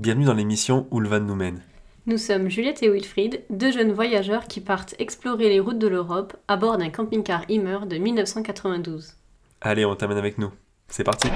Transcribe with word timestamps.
Bienvenue 0.00 0.24
dans 0.24 0.32
l'émission 0.32 0.86
Où 0.90 0.98
le 0.98 1.10
van 1.10 1.20
nous 1.20 1.34
mène. 1.34 1.60
Nous 2.06 2.16
sommes 2.16 2.48
Juliette 2.48 2.82
et 2.82 2.88
Wilfried, 2.88 3.42
deux 3.50 3.70
jeunes 3.70 3.92
voyageurs 3.92 4.46
qui 4.46 4.62
partent 4.62 4.94
explorer 4.98 5.50
les 5.50 5.60
routes 5.60 5.78
de 5.78 5.88
l'Europe 5.88 6.38
à 6.48 6.56
bord 6.56 6.78
d'un 6.78 6.88
camping-car 6.88 7.44
Immer 7.50 7.80
de 7.86 7.98
1992. 7.98 9.12
Allez, 9.60 9.84
on 9.84 9.94
t'amène 9.94 10.16
avec 10.16 10.38
nous. 10.38 10.50
C'est 10.88 11.04
parti 11.04 11.28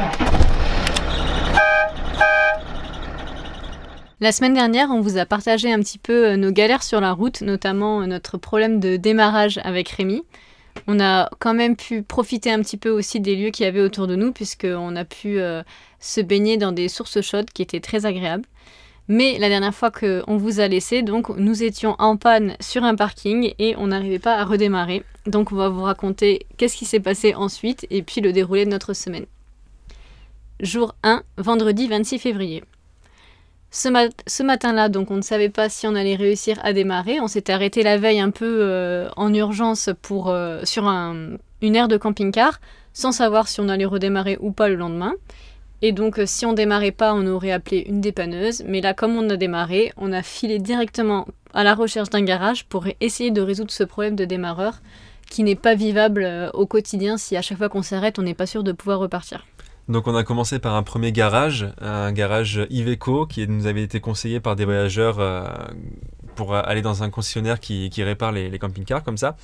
La 4.18 4.32
semaine 4.32 4.54
dernière, 4.54 4.88
on 4.90 5.02
vous 5.02 5.18
a 5.18 5.26
partagé 5.26 5.70
un 5.70 5.80
petit 5.80 5.98
peu 5.98 6.28
euh, 6.28 6.36
nos 6.38 6.50
galères 6.50 6.84
sur 6.84 7.02
la 7.02 7.12
route, 7.12 7.42
notamment 7.42 8.00
euh, 8.00 8.06
notre 8.06 8.38
problème 8.38 8.80
de 8.80 8.96
démarrage 8.96 9.60
avec 9.62 9.90
Rémi. 9.90 10.22
On 10.86 11.00
a 11.00 11.30
quand 11.38 11.54
même 11.54 11.76
pu 11.76 12.02
profiter 12.02 12.50
un 12.50 12.60
petit 12.60 12.76
peu 12.76 12.90
aussi 12.90 13.20
des 13.20 13.36
lieux 13.36 13.50
qu'il 13.50 13.64
y 13.64 13.68
avait 13.68 13.80
autour 13.80 14.06
de 14.06 14.16
nous, 14.16 14.32
puisqu'on 14.32 14.96
a 14.96 15.04
pu 15.04 15.38
euh, 15.40 15.62
se 15.98 16.20
baigner 16.20 16.56
dans 16.56 16.72
des 16.72 16.88
sources 16.88 17.20
chaudes 17.20 17.50
qui 17.50 17.62
étaient 17.62 17.80
très 17.80 18.06
agréables. 18.06 18.44
Mais 19.08 19.38
la 19.38 19.48
dernière 19.48 19.74
fois 19.74 19.90
qu'on 19.90 20.36
vous 20.36 20.60
a 20.60 20.68
laissé, 20.68 21.02
donc 21.02 21.28
nous 21.28 21.62
étions 21.62 21.94
en 21.98 22.16
panne 22.16 22.56
sur 22.60 22.84
un 22.84 22.94
parking 22.94 23.52
et 23.58 23.74
on 23.76 23.88
n'arrivait 23.88 24.18
pas 24.18 24.36
à 24.36 24.44
redémarrer. 24.44 25.04
Donc 25.26 25.52
on 25.52 25.56
va 25.56 25.68
vous 25.68 25.82
raconter 25.82 26.46
qu'est-ce 26.56 26.76
qui 26.76 26.86
s'est 26.86 27.00
passé 27.00 27.34
ensuite 27.34 27.86
et 27.90 28.02
puis 28.02 28.20
le 28.22 28.32
déroulé 28.32 28.64
de 28.64 28.70
notre 28.70 28.94
semaine. 28.94 29.26
Jour 30.60 30.94
1, 31.02 31.22
vendredi 31.36 31.88
26 31.88 32.18
février. 32.18 32.62
Ce, 33.74 34.42
matin-là, 34.44 34.88
donc 34.88 35.10
on 35.10 35.16
ne 35.16 35.22
savait 35.22 35.48
pas 35.48 35.68
si 35.68 35.88
on 35.88 35.96
allait 35.96 36.14
réussir 36.14 36.60
à 36.62 36.72
démarrer. 36.72 37.18
On 37.18 37.26
s'était 37.26 37.52
arrêté 37.52 37.82
la 37.82 37.98
veille 37.98 38.20
un 38.20 38.30
peu 38.30 38.58
euh, 38.60 39.08
en 39.16 39.34
urgence 39.34 39.90
pour, 40.00 40.30
euh, 40.30 40.60
sur 40.62 40.86
une 40.86 41.38
aire 41.74 41.88
de 41.88 41.96
camping-car, 41.96 42.60
sans 42.92 43.10
savoir 43.10 43.48
si 43.48 43.60
on 43.60 43.68
allait 43.68 43.84
redémarrer 43.84 44.38
ou 44.40 44.52
pas 44.52 44.68
le 44.68 44.76
lendemain. 44.76 45.14
Et 45.82 45.90
donc 45.90 46.20
euh, 46.20 46.24
si 46.24 46.46
on 46.46 46.52
démarrait 46.52 46.92
pas, 46.92 47.14
on 47.14 47.26
aurait 47.26 47.50
appelé 47.50 47.84
une 47.88 48.00
dépanneuse. 48.00 48.62
Mais 48.64 48.80
là, 48.80 48.94
comme 48.94 49.16
on 49.16 49.28
a 49.28 49.36
démarré, 49.36 49.92
on 49.96 50.12
a 50.12 50.22
filé 50.22 50.60
directement 50.60 51.26
à 51.52 51.64
la 51.64 51.74
recherche 51.74 52.10
d'un 52.10 52.22
garage 52.22 52.66
pour 52.66 52.86
essayer 53.00 53.32
de 53.32 53.40
résoudre 53.40 53.72
ce 53.72 53.82
problème 53.82 54.14
de 54.14 54.24
démarreur 54.24 54.82
qui 55.28 55.42
n'est 55.42 55.56
pas 55.56 55.74
vivable 55.74 56.48
au 56.54 56.66
quotidien 56.66 57.16
si 57.16 57.36
à 57.36 57.42
chaque 57.42 57.58
fois 57.58 57.68
qu'on 57.68 57.82
s'arrête, 57.82 58.20
on 58.20 58.22
n'est 58.22 58.34
pas 58.34 58.46
sûr 58.46 58.62
de 58.62 58.70
pouvoir 58.70 59.00
repartir. 59.00 59.44
Donc 59.88 60.06
on 60.06 60.14
a 60.14 60.24
commencé 60.24 60.58
par 60.58 60.74
un 60.74 60.82
premier 60.82 61.12
garage, 61.12 61.66
un 61.80 62.10
garage 62.12 62.66
Iveco 62.70 63.26
qui 63.26 63.46
nous 63.46 63.66
avait 63.66 63.82
été 63.82 64.00
conseillé 64.00 64.40
par 64.40 64.56
des 64.56 64.64
voyageurs 64.64 65.18
euh, 65.20 65.46
pour 66.36 66.54
aller 66.54 66.80
dans 66.80 67.02
un 67.02 67.10
concessionnaire 67.10 67.60
qui, 67.60 67.90
répare 67.98 68.32
les, 68.32 68.58
camping-cars 68.58 69.04
comme 69.04 69.18
ça. 69.18 69.36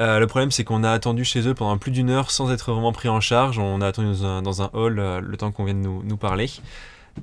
Euh, 0.00 0.18
le 0.20 0.26
problème 0.26 0.50
c'est 0.50 0.64
qu'on 0.64 0.84
a 0.84 0.90
attendu 0.90 1.24
chez 1.24 1.46
eux 1.46 1.54
pendant 1.54 1.76
plus 1.78 1.90
d'une 1.90 2.10
heure 2.10 2.30
sans 2.30 2.52
être 2.52 2.72
vraiment 2.72 2.92
pris 2.92 3.08
en 3.08 3.20
charge. 3.20 3.58
On 3.58 3.80
a 3.80 3.88
attendu 3.88 4.20
dans 4.20 4.62
un, 4.62 4.70
hall 4.72 4.98
euh, 4.98 5.20
le 5.20 5.36
temps 5.36 5.50
qu'on 5.50 5.64
vienne 5.64 5.80
nous, 5.80 6.02
nous 6.04 6.16
parler. 6.16 6.48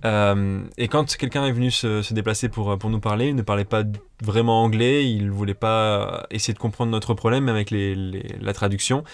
et 0.04 0.88
quand 0.90 1.16
quelqu'un 1.16 1.46
est 1.46 1.52
venu 1.54 1.72
se, 1.72 2.14
déplacer 2.14 2.50
pour, 2.50 2.78
pour 2.78 2.90
nous 2.90 3.00
parler, 3.00 3.30
il 3.30 3.36
ne 3.36 3.42
parlait 3.42 3.66
pas 3.66 3.84
vraiment 4.22 4.64
anglais, 4.64 5.10
il 5.10 5.28
ne 5.28 5.32
voulait 5.32 5.54
pas 5.54 6.28
essayer 6.30 6.54
de 6.54 6.60
comprendre 6.60 6.92
notre 6.92 7.14
problème 7.14 7.48
avec 7.48 7.72
la 7.72 8.54
traduction 8.54 9.06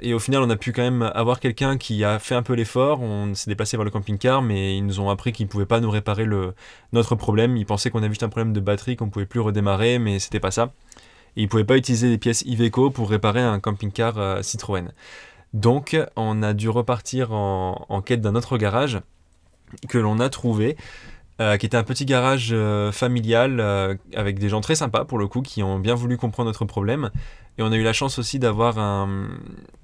et 0.00 0.14
au 0.14 0.18
final, 0.20 0.42
on 0.42 0.50
a 0.50 0.56
pu 0.56 0.72
quand 0.72 0.82
même 0.82 1.02
avoir 1.14 1.40
quelqu'un 1.40 1.76
qui 1.76 2.04
a 2.04 2.20
fait 2.20 2.36
un 2.36 2.42
peu 2.42 2.54
l'effort. 2.54 3.00
On 3.00 3.34
s'est 3.34 3.50
déplacé 3.50 3.76
vers 3.76 3.84
le 3.84 3.90
camping-car, 3.90 4.40
mais 4.40 4.76
ils 4.76 4.86
nous 4.86 5.00
ont 5.00 5.10
appris 5.10 5.32
qu'ils 5.32 5.46
ne 5.46 5.50
pouvaient 5.50 5.66
pas 5.66 5.80
nous 5.80 5.90
réparer 5.90 6.26
notre 6.92 7.16
problème. 7.16 7.56
Ils 7.56 7.66
pensaient 7.66 7.90
qu'on 7.90 7.98
avait 7.98 8.10
juste 8.10 8.22
un 8.22 8.28
problème 8.28 8.52
de 8.52 8.60
batterie, 8.60 8.94
qu'on 8.94 9.06
ne 9.06 9.10
pouvait 9.10 9.26
plus 9.26 9.40
redémarrer, 9.40 9.98
mais 9.98 10.20
c'était 10.20 10.38
pas 10.38 10.52
ça. 10.52 10.72
Ils 11.34 11.44
ne 11.44 11.48
pouvaient 11.48 11.64
pas 11.64 11.76
utiliser 11.76 12.08
des 12.08 12.18
pièces 12.18 12.42
Iveco 12.42 12.90
pour 12.90 13.10
réparer 13.10 13.40
un 13.40 13.58
camping-car 13.58 14.18
euh, 14.18 14.42
Citroën. 14.42 14.92
Donc, 15.54 15.98
on 16.16 16.42
a 16.42 16.52
dû 16.52 16.68
repartir 16.68 17.32
en, 17.32 18.02
quête 18.04 18.20
d'un 18.20 18.34
autre 18.34 18.58
garage 18.58 19.00
que 19.88 19.98
l'on 19.98 20.20
a 20.20 20.28
trouvé. 20.28 20.76
Euh, 21.40 21.56
qui 21.56 21.64
était 21.64 21.78
un 21.78 21.82
petit 21.82 22.04
garage 22.04 22.50
euh, 22.52 22.92
familial 22.92 23.98
avec 24.14 24.38
des 24.38 24.50
gens 24.50 24.60
très 24.60 24.74
sympas 24.74 25.06
pour 25.06 25.18
le 25.18 25.26
coup 25.26 25.40
qui 25.40 25.62
ont 25.62 25.78
bien 25.78 25.94
voulu 25.94 26.16
comprendre 26.16 26.48
notre 26.48 26.66
problème. 26.66 27.10
Et 27.58 27.62
on 27.62 27.70
a 27.70 27.76
eu 27.76 27.82
la 27.82 27.92
chance 27.92 28.18
aussi 28.18 28.38
d'avoir 28.38 28.78
un... 28.78 29.28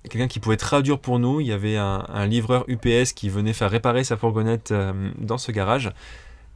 quelqu'un 0.09 0.29
qui 0.29 0.41
pouvait 0.41 0.57
traduire 0.57 0.99
pour 0.99 1.19
nous. 1.19 1.41
Il 1.41 1.47
y 1.47 1.53
avait 1.53 1.77
un, 1.77 2.27
livreur 2.27 2.65
UPS 2.69 3.13
qui 3.15 3.29
venait 3.29 3.53
faire 3.53 3.71
réparer 3.71 4.05
sa 4.05 4.17
fourgonnette 4.17 4.73
dans 5.19 5.39
ce 5.39 5.53
garage 5.53 5.91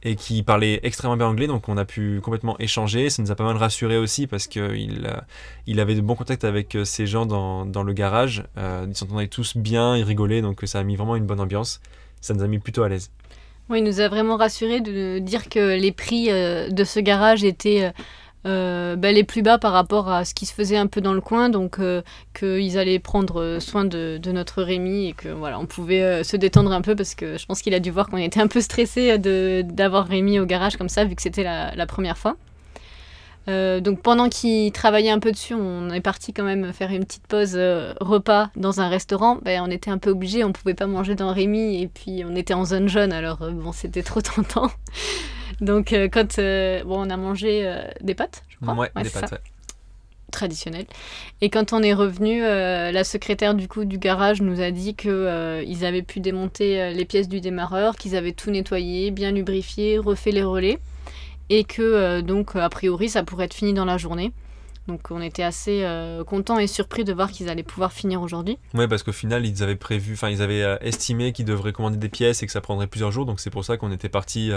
et 0.05 0.15
qui 0.15 0.43
parlait 0.43 0.81
extrêmement 0.83 1.15
bien 1.15 1.27
anglais, 1.27 1.47
donc 1.47 1.69
on 1.69 1.77
a 1.77 1.85
pu 1.85 2.19
complètement 2.21 2.57
échanger. 2.59 3.09
Ça 3.09 3.21
nous 3.21 3.31
a 3.31 3.35
pas 3.35 3.45
mal 3.45 3.55
rassuré 3.55 3.97
aussi 3.97 4.27
parce 4.27 4.47
qu'il 4.47 5.07
il 5.65 5.79
avait 5.79 5.95
de 5.95 6.01
bons 6.01 6.15
contacts 6.15 6.43
avec 6.43 6.77
ces 6.83 7.07
gens 7.07 7.25
dans, 7.25 7.65
dans 7.65 7.83
le 7.83 7.93
garage. 7.93 8.43
ils 8.57 8.95
s'entendaient 8.95 9.27
tous 9.27 9.55
bien, 9.55 9.95
ils 9.95 10.03
rigolaient, 10.03 10.41
donc 10.41 10.61
ça 10.65 10.79
a 10.79 10.83
mis 10.83 10.95
vraiment 10.95 11.15
une 11.15 11.25
bonne 11.25 11.39
ambiance. 11.39 11.79
Ça 12.21 12.33
nous 12.33 12.41
a 12.41 12.47
mis 12.47 12.59
plutôt 12.59 12.83
à 12.83 12.89
l'aise. 12.89 13.11
Oui, 13.69 13.79
il 13.79 13.83
nous 13.83 14.01
a 14.01 14.07
vraiment 14.07 14.37
rassuré 14.37 14.81
de 14.81 15.19
dire 15.19 15.49
que 15.49 15.77
les 15.77 15.91
prix 15.91 16.29
euh, 16.29 16.69
de 16.69 16.83
ce 16.83 16.99
garage 16.99 17.43
étaient 17.43 17.91
euh, 18.45 18.93
euh, 18.93 18.95
bah, 18.95 19.11
les 19.11 19.23
plus 19.23 19.41
bas 19.41 19.57
par 19.57 19.73
rapport 19.73 20.09
à 20.09 20.25
ce 20.25 20.33
qui 20.33 20.45
se 20.45 20.53
faisait 20.53 20.77
un 20.77 20.87
peu 20.87 21.01
dans 21.01 21.13
le 21.13 21.21
coin, 21.21 21.49
donc 21.49 21.79
qu'ils 22.33 22.77
allaient 22.77 22.99
prendre 22.99 23.59
soin 23.59 23.85
de, 23.85 24.19
notre 24.31 24.63
Rémi 24.63 25.07
et 25.07 25.13
que 25.13 25.29
voilà, 25.29 25.59
on 25.59 25.65
pouvait 25.65 26.23
se 26.23 26.37
détendre 26.37 26.71
un 26.71 26.81
peu 26.81 26.95
parce 26.95 27.15
que 27.15 27.37
je 27.37 27.45
pense 27.45 27.61
qu'il 27.61 27.73
a 27.73 27.79
dû 27.79 27.91
voir 27.91 28.07
qu'on 28.09 28.17
était 28.17 28.41
un 28.41 28.47
peu 28.47 28.61
stressé 28.61 29.17
d'avoir 29.17 30.07
Rémi 30.07 30.39
au 30.39 30.45
garage 30.45 30.77
comme 30.77 30.89
ça 30.89 31.05
vu 31.05 31.15
que 31.15 31.21
c'était 31.21 31.43
la 31.43 31.85
première 31.85 32.17
fois. 32.17 32.35
Euh, 33.49 33.81
donc 33.81 34.01
pendant 34.01 34.29
qu'il 34.29 34.71
travaillait 34.71 35.09
un 35.09 35.19
peu 35.19 35.31
dessus, 35.31 35.53
on 35.53 35.89
est 35.89 36.01
parti 36.01 36.31
quand 36.31 36.43
même 36.43 36.71
faire 36.71 36.91
une 36.91 37.03
petite 37.03 37.27
pause 37.27 37.53
euh, 37.55 37.93
repas 37.99 38.49
dans 38.55 38.79
un 38.79 38.87
restaurant. 38.87 39.37
Ben, 39.41 39.61
on 39.65 39.69
était 39.69 39.91
un 39.91 39.97
peu 39.97 40.11
obligé, 40.11 40.43
on 40.43 40.53
pouvait 40.53 40.73
pas 40.73 40.87
manger 40.87 41.15
dans 41.15 41.33
Rémi 41.33 41.81
et 41.81 41.87
puis 41.87 42.23
on 42.25 42.35
était 42.35 42.53
en 42.53 42.65
zone 42.65 42.87
jaune, 42.87 43.11
alors 43.11 43.41
euh, 43.41 43.51
bon 43.51 43.71
c'était 43.71 44.03
trop 44.03 44.21
tentant. 44.21 44.71
Donc 45.63 45.93
quand 46.11 46.37
bon 46.37 47.05
on 47.05 47.09
a 47.09 47.17
mangé 47.17 47.69
des 48.01 48.15
pâtes, 48.15 48.43
je 48.49 48.57
crois. 48.57 48.75
Ouais, 48.75 48.91
des 49.01 49.09
pâtes. 49.09 49.41
Traditionnel. 50.31 50.85
Et 51.41 51.51
quand 51.51 51.73
on 51.73 51.83
est 51.83 51.93
revenu, 51.93 52.41
la 52.41 53.03
secrétaire 53.03 53.53
du 53.53 53.67
coup 53.67 53.85
du 53.85 53.99
garage 53.99 54.41
nous 54.41 54.61
a 54.61 54.71
dit 54.71 54.95
que 54.95 55.63
ils 55.67 55.85
avaient 55.85 56.01
pu 56.01 56.19
démonter 56.19 56.91
les 56.91 57.05
pièces 57.05 57.29
du 57.29 57.39
démarreur, 57.39 57.95
qu'ils 57.95 58.15
avaient 58.15 58.31
tout 58.31 58.49
nettoyé, 58.49 59.11
bien 59.11 59.31
lubrifié, 59.31 59.99
refait 59.99 60.31
les 60.31 60.43
relais 60.43 60.79
et 61.49 61.63
que 61.63 61.81
euh, 61.81 62.21
donc 62.21 62.55
a 62.55 62.69
priori 62.69 63.09
ça 63.09 63.23
pourrait 63.23 63.45
être 63.45 63.53
fini 63.53 63.73
dans 63.73 63.85
la 63.85 63.97
journée. 63.97 64.31
Donc 64.87 65.11
on 65.11 65.21
était 65.21 65.43
assez 65.43 65.83
euh, 65.83 66.23
contents 66.23 66.59
et 66.59 66.67
surpris 66.67 67.05
de 67.05 67.13
voir 67.13 67.31
qu'ils 67.31 67.49
allaient 67.49 67.63
pouvoir 67.63 67.93
finir 67.93 68.21
aujourd'hui. 68.21 68.59
Oui, 68.73 68.87
parce 68.87 69.01
qu'au 69.01 69.13
final, 69.13 69.45
ils 69.45 69.63
avaient 69.63 69.77
prévu, 69.77 70.13
enfin 70.13 70.29
ils 70.29 70.41
avaient 70.41 70.63
euh, 70.63 70.77
estimé 70.81 71.31
qu'ils 71.31 71.45
devraient 71.45 71.71
commander 71.71 71.97
des 71.97 72.09
pièces 72.09 72.43
et 72.43 72.45
que 72.45 72.51
ça 72.51 72.59
prendrait 72.59 72.87
plusieurs 72.87 73.11
jours. 73.11 73.25
Donc 73.25 73.39
c'est 73.39 73.49
pour 73.49 73.63
ça 73.63 73.77
qu'on 73.77 73.91
était 73.91 74.09
parti 74.09 74.51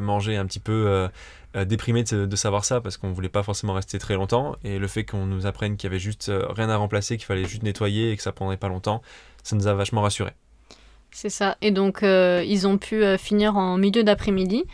manger 0.00 0.36
un 0.36 0.46
petit 0.46 0.58
peu 0.58 1.08
déprimé 1.54 2.02
de, 2.02 2.26
de, 2.26 2.36
savoir 2.36 2.64
ça, 2.64 2.80
parce 2.80 2.96
qu'on 2.96 3.12
voulait 3.12 3.28
pas 3.28 3.42
forcément 3.42 3.74
rester 3.74 3.98
très 3.98 4.14
longtemps. 4.14 4.56
Et 4.64 4.78
le 4.78 4.88
fait 4.88 5.04
qu'on 5.04 5.26
nous 5.26 5.46
apprenne 5.46 5.76
qu'il 5.76 5.88
y 5.88 5.90
avait 5.92 6.00
juste 6.00 6.30
rien 6.50 6.68
à 6.68 6.76
remplacer, 6.76 7.16
qu'il 7.16 7.26
fallait 7.26 7.44
juste 7.44 7.62
nettoyer 7.62 8.10
et 8.10 8.16
que 8.16 8.22
ça 8.22 8.32
prendrait 8.32 8.56
pas 8.56 8.68
longtemps, 8.68 9.00
ça 9.44 9.54
nous 9.54 9.68
a 9.68 9.74
vachement 9.74 10.02
rassurés. 10.02 10.34
C'est 11.12 11.30
ça. 11.30 11.56
Et 11.62 11.70
donc 11.70 12.00
ils 12.02 12.66
ont 12.66 12.78
pu 12.78 13.04
finir 13.16 13.56
en 13.56 13.78
milieu 13.78 14.02
d'après-midi 14.02 14.64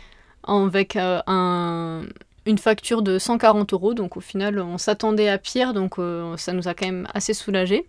avec 0.43 0.95
euh, 0.95 1.21
un, 1.27 2.03
une 2.45 2.57
facture 2.57 3.01
de 3.01 3.19
140 3.19 3.73
euros. 3.73 3.93
Donc 3.93 4.17
au 4.17 4.21
final, 4.21 4.59
on 4.59 4.77
s'attendait 4.77 5.29
à 5.29 5.37
pire, 5.37 5.73
donc 5.73 5.99
euh, 5.99 6.35
ça 6.37 6.53
nous 6.53 6.67
a 6.67 6.73
quand 6.73 6.85
même 6.85 7.07
assez 7.13 7.33
soulagé. 7.33 7.85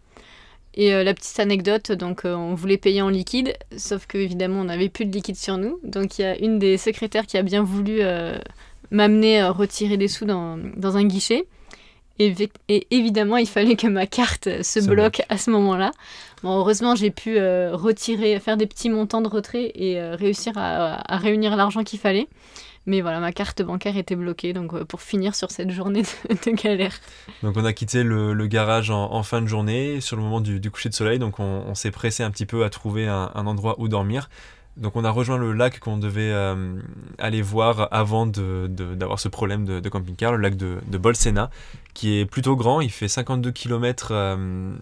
Et 0.76 0.92
euh, 0.92 1.04
la 1.04 1.14
petite 1.14 1.38
anecdote, 1.38 1.92
donc 1.92 2.22
on 2.24 2.54
voulait 2.54 2.78
payer 2.78 3.02
en 3.02 3.08
liquide, 3.08 3.54
sauf 3.76 4.06
que 4.06 4.18
évidemment 4.18 4.60
on 4.60 4.64
n'avait 4.64 4.88
plus 4.88 5.06
de 5.06 5.12
liquide 5.12 5.36
sur 5.36 5.56
nous. 5.56 5.78
Donc 5.84 6.18
il 6.18 6.22
y 6.22 6.24
a 6.24 6.36
une 6.38 6.58
des 6.58 6.78
secrétaires 6.78 7.26
qui 7.26 7.36
a 7.36 7.42
bien 7.42 7.62
voulu 7.62 8.00
m'amener 8.90 9.40
à 9.40 9.50
retirer 9.50 9.96
des 9.96 10.08
sous 10.08 10.24
dans, 10.24 10.58
dans 10.76 10.96
un 10.96 11.04
guichet. 11.04 11.46
Et, 12.20 12.32
et, 12.68 12.86
évidemment, 12.92 13.38
il 13.38 13.48
fallait 13.48 13.74
que 13.74 13.88
ma 13.88 14.06
carte 14.06 14.62
se 14.62 14.78
bloque 14.80 15.22
à 15.28 15.36
ce 15.36 15.50
moment-là. 15.50 15.90
Bon, 16.44 16.58
heureusement, 16.58 16.94
j'ai 16.94 17.10
pu 17.10 17.38
euh, 17.38 17.70
retirer, 17.74 18.38
faire 18.38 18.56
des 18.56 18.66
petits 18.66 18.90
montants 18.90 19.20
de 19.20 19.28
retrait 19.28 19.72
et 19.74 19.98
euh, 19.98 20.14
réussir 20.14 20.52
à, 20.56 21.16
réunir 21.16 21.56
l'argent 21.56 21.82
qu'il 21.82 21.98
fallait. 21.98 22.28
Mais 22.86 23.00
voilà, 23.00 23.20
ma 23.20 23.32
carte 23.32 23.62
bancaire 23.62 23.96
était 23.96 24.16
bloquée, 24.16 24.52
donc 24.52 24.74
euh, 24.74 24.84
pour 24.84 25.00
finir 25.00 25.34
sur 25.34 25.50
cette 25.50 25.70
journée 25.70 26.02
de, 26.02 26.50
galère. 26.62 26.94
Donc 27.42 27.56
on 27.56 27.64
a 27.64 27.72
quitté 27.72 28.02
le, 28.02 28.34
garage 28.46 28.90
en, 28.90 29.22
fin 29.22 29.40
de 29.40 29.46
journée, 29.46 30.00
sur 30.00 30.16
le 30.16 30.22
moment 30.22 30.40
du, 30.40 30.60
coucher 30.70 30.90
de 30.90 30.94
soleil, 30.94 31.18
donc 31.18 31.40
on, 31.40 31.74
s'est 31.74 31.90
pressé 31.90 32.22
un 32.22 32.30
petit 32.30 32.46
peu 32.46 32.64
à 32.64 32.70
trouver 32.70 33.06
un 33.08 33.46
endroit 33.46 33.76
où 33.78 33.88
dormir. 33.88 34.28
Donc 34.76 34.96
on 34.96 35.04
a 35.04 35.10
rejoint 35.10 35.38
le 35.38 35.52
lac 35.52 35.78
qu'on 35.78 35.98
devait 35.98 36.32
euh, 36.32 36.80
aller 37.18 37.42
voir 37.42 37.88
avant 37.92 38.26
d'avoir 38.26 39.16
de, 39.16 39.20
ce 39.20 39.28
problème 39.28 39.64
de, 39.64 39.88
camping-car, 39.88 40.32
le 40.32 40.38
lac 40.38 40.56
de, 40.56 40.98
Bolsena, 40.98 41.50
qui 41.94 42.18
est 42.18 42.26
plutôt 42.26 42.56
grand, 42.56 42.80
il 42.80 42.90
fait 42.90 43.06
52 43.06 43.52
km 43.52 44.08
euh, 44.10 44.74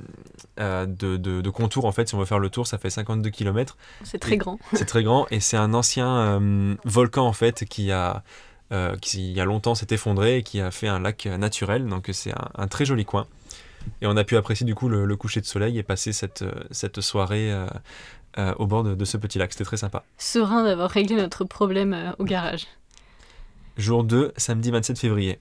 euh, 0.60 0.86
de, 0.86 1.50
contour 1.50 1.84
en 1.84 1.92
fait, 1.92 2.08
si 2.08 2.14
on 2.14 2.18
veut 2.18 2.24
faire 2.24 2.38
le 2.38 2.48
tour 2.48 2.66
ça 2.66 2.78
fait 2.78 2.88
52 2.88 3.28
km. 3.28 3.76
C'est 4.02 4.18
très 4.18 4.38
grand. 4.38 4.58
C'est 4.72 4.86
très 4.86 5.02
grand 5.02 5.26
et 5.30 5.40
c'est 5.40 5.58
un 5.58 5.74
ancien 5.74 6.40
volcan 6.84 7.26
en 7.26 7.32
fait 7.34 7.66
qui 7.66 7.92
a, 7.92 8.22
qui 9.02 9.30
il 9.30 9.36
y 9.36 9.40
a 9.40 9.44
longtemps 9.44 9.74
s'est 9.74 9.88
effondré 9.90 10.38
et 10.38 10.42
qui 10.42 10.60
a 10.60 10.70
fait 10.70 10.88
un 10.88 11.00
lac 11.00 11.26
naturel, 11.26 11.86
donc 11.86 12.08
c'est 12.12 12.32
un, 12.54 12.66
très 12.66 12.86
joli 12.86 13.04
coin. 13.04 13.26
Et 14.00 14.06
on 14.06 14.16
a 14.16 14.24
pu 14.24 14.36
apprécier 14.36 14.64
du 14.64 14.74
coup 14.74 14.88
le, 14.88 15.16
coucher 15.16 15.40
de 15.40 15.46
soleil 15.46 15.78
et 15.78 15.82
passer 15.82 16.12
cette, 16.12 16.44
cette 16.70 17.00
soirée 17.02 17.52
au 18.36 18.66
bord 18.66 18.82
de, 18.82 19.04
ce 19.04 19.16
petit 19.16 19.38
lac. 19.38 19.52
C'était 19.52 19.64
très 19.64 19.76
sympa. 19.76 20.04
Serein 20.18 20.64
d'avoir 20.64 20.90
réglé 20.90 21.16
notre 21.16 21.44
problème 21.44 22.14
au 22.18 22.24
garage. 22.24 22.66
Jour 23.76 24.04
2, 24.04 24.32
samedi 24.36 24.70
27 24.70 24.98
février. 24.98 25.38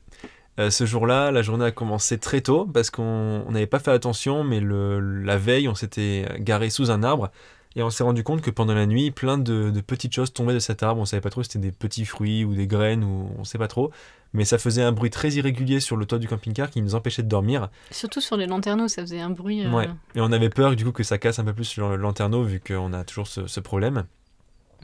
ce 0.58 0.86
jour-là, 0.86 1.32
la 1.32 1.42
journée 1.42 1.66
a 1.66 1.72
commencé 1.72 2.18
très 2.18 2.42
tôt 2.42 2.66
parce 2.66 2.90
qu'on 2.90 3.46
n'avait 3.50 3.68
pas 3.68 3.80
fait 3.80 3.92
attention, 3.92 4.44
mais 4.44 4.60
le, 4.60 5.00
la 5.00 5.38
veille, 5.38 5.68
on 5.68 5.76
s'était 5.76 6.26
garé 6.40 6.70
sous 6.70 6.92
un 6.92 7.04
arbre 7.04 7.32
et 7.76 7.84
on 7.84 7.90
s'est 7.90 8.04
rendu 8.04 8.24
compte 8.24 8.42
que 8.42 8.50
pendant 8.50 8.74
la 8.74 8.86
nuit, 8.86 9.12
plein 9.12 9.38
de, 9.38 9.72
petites 9.86 10.14
choses 10.14 10.34
tombaient 10.34 10.54
de 10.54 10.60
cet 10.60 10.84
arbre. 10.84 11.00
On 11.00 11.06
savait 11.06 11.22
pas 11.22 11.30
trop 11.30 11.42
si 11.42 11.52
c'était 11.52 11.68
des 11.68 11.72
petits 11.72 12.06
fruits 12.06 12.44
ou 12.44 12.54
des 12.54 12.68
graines 12.68 13.04
ou 13.04 13.32
on 13.38 13.44
sait 13.46 13.58
pas 13.58 13.70
trop. 13.70 13.92
Mais 14.34 14.46
ça 14.46 14.58
faisait 14.58 14.82
un 14.82 14.92
bruit 14.92 15.10
très 15.10 15.30
irrégulier 15.32 15.80
sur 15.80 15.96
le 15.96 16.06
toit 16.06 16.20
du 16.20 16.28
camping-car 16.28 16.70
qui 16.70 16.82
nous 16.82 16.96
empêchait 16.96 17.24
de 17.24 17.30
dormir. 17.30 17.70
Surtout 17.92 18.22
sur 18.22 18.38
les 18.38 18.46
lanterneaux, 18.46 18.88
ça 18.88 19.02
faisait 19.02 19.22
un 19.22 19.30
bruit. 19.30 19.66
Euh, 19.66 19.72
ouais. 19.72 19.90
Et 20.16 20.22
on 20.22 20.32
avait 20.32 20.50
peur 20.50 20.76
du 20.76 20.84
coup 20.84 20.92
que 20.92 21.04
ça 21.04 21.18
casse 21.18 21.40
un 21.40 21.46
peu 21.46 21.54
plus 21.54 21.66
sur 21.66 21.90
le 21.90 21.96
lanterneau 21.96 22.44
vu 22.44 22.60
qu'on 22.60 22.94
a 22.94 23.04
toujours 23.04 23.28
ce, 23.28 23.60
problème. 23.60 24.06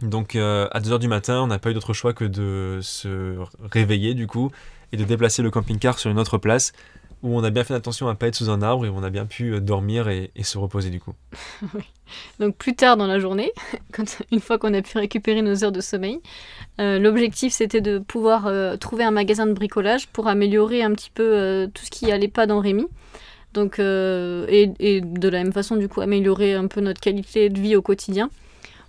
Donc 0.02 0.36
euh, 0.36 0.68
à 0.72 0.80
2h 0.80 1.00
du 1.00 1.08
matin, 1.08 1.42
on 1.42 1.48
n'a 1.48 1.60
pas 1.60 1.72
eu 1.72 1.74
d'autre 1.74 1.94
choix 1.94 2.14
que 2.14 2.26
de 2.26 2.80
se 2.82 3.38
réveiller 3.72 4.14
du 4.14 4.28
coup 4.28 4.52
et 4.92 4.98
de 4.98 5.04
déplacer 5.04 5.42
le 5.42 5.50
camping-car 5.50 5.98
sur 6.00 6.10
une 6.10 6.20
autre 6.20 6.38
place 6.38 6.72
où 7.24 7.36
on 7.36 7.44
a 7.44 7.50
bien 7.50 7.64
fait 7.64 7.74
attention 7.74 8.08
à 8.08 8.12
ne 8.12 8.16
pas 8.16 8.28
être 8.28 8.36
sous 8.36 8.50
un 8.50 8.62
arbre 8.62 8.86
et 8.86 8.90
où 8.90 8.96
on 8.96 9.04
a 9.04 9.10
bien 9.10 9.26
pu 9.26 9.54
euh, 9.54 9.60
dormir 9.60 10.08
et, 10.10 10.32
se 10.44 10.58
reposer 10.58 10.90
du 10.90 11.00
coup. 11.00 11.14
Donc 12.40 12.56
plus 12.56 12.76
tard 12.76 12.96
dans 12.96 13.08
la 13.08 13.20
journée, 13.20 13.52
une 14.32 14.40
fois 14.40 14.58
qu'on 14.58 14.74
a 14.74 14.82
pu 14.82 14.98
récupérer 14.98 15.42
nos 15.42 15.64
heures 15.64 15.72
de 15.72 15.82
sommeil, 15.82 16.20
euh, 16.80 17.00
l'objectif 17.00 17.54
c'était 17.54 17.82
de 17.82 17.98
pouvoir 17.98 18.48
euh, 18.48 18.78
trouver 18.78 19.04
un 19.04 19.12
magasin 19.12 19.48
de 19.48 19.54
bricolage 19.54 20.08
pour 20.08 20.28
améliorer 20.28 20.84
un 20.84 20.94
petit 20.94 21.10
peu 21.10 21.70
tout 21.74 21.84
ce 21.84 21.90
qui 21.90 22.12
allait 22.12 22.28
pas 22.28 22.46
dans 22.46 22.60
Rémi. 22.60 22.86
Donc, 23.54 23.80
et, 23.80 24.72
et, 24.80 25.02
de 25.02 25.30
la 25.30 25.44
même 25.44 25.54
façon 25.54 25.78
du 25.78 25.90
coup 25.90 26.02
améliorer 26.02 26.54
un 26.54 26.68
peu 26.68 26.80
notre 26.80 27.02
qualité 27.02 27.50
de 27.50 27.60
vie 27.60 27.76
au 27.76 27.82
quotidien. 27.82 28.30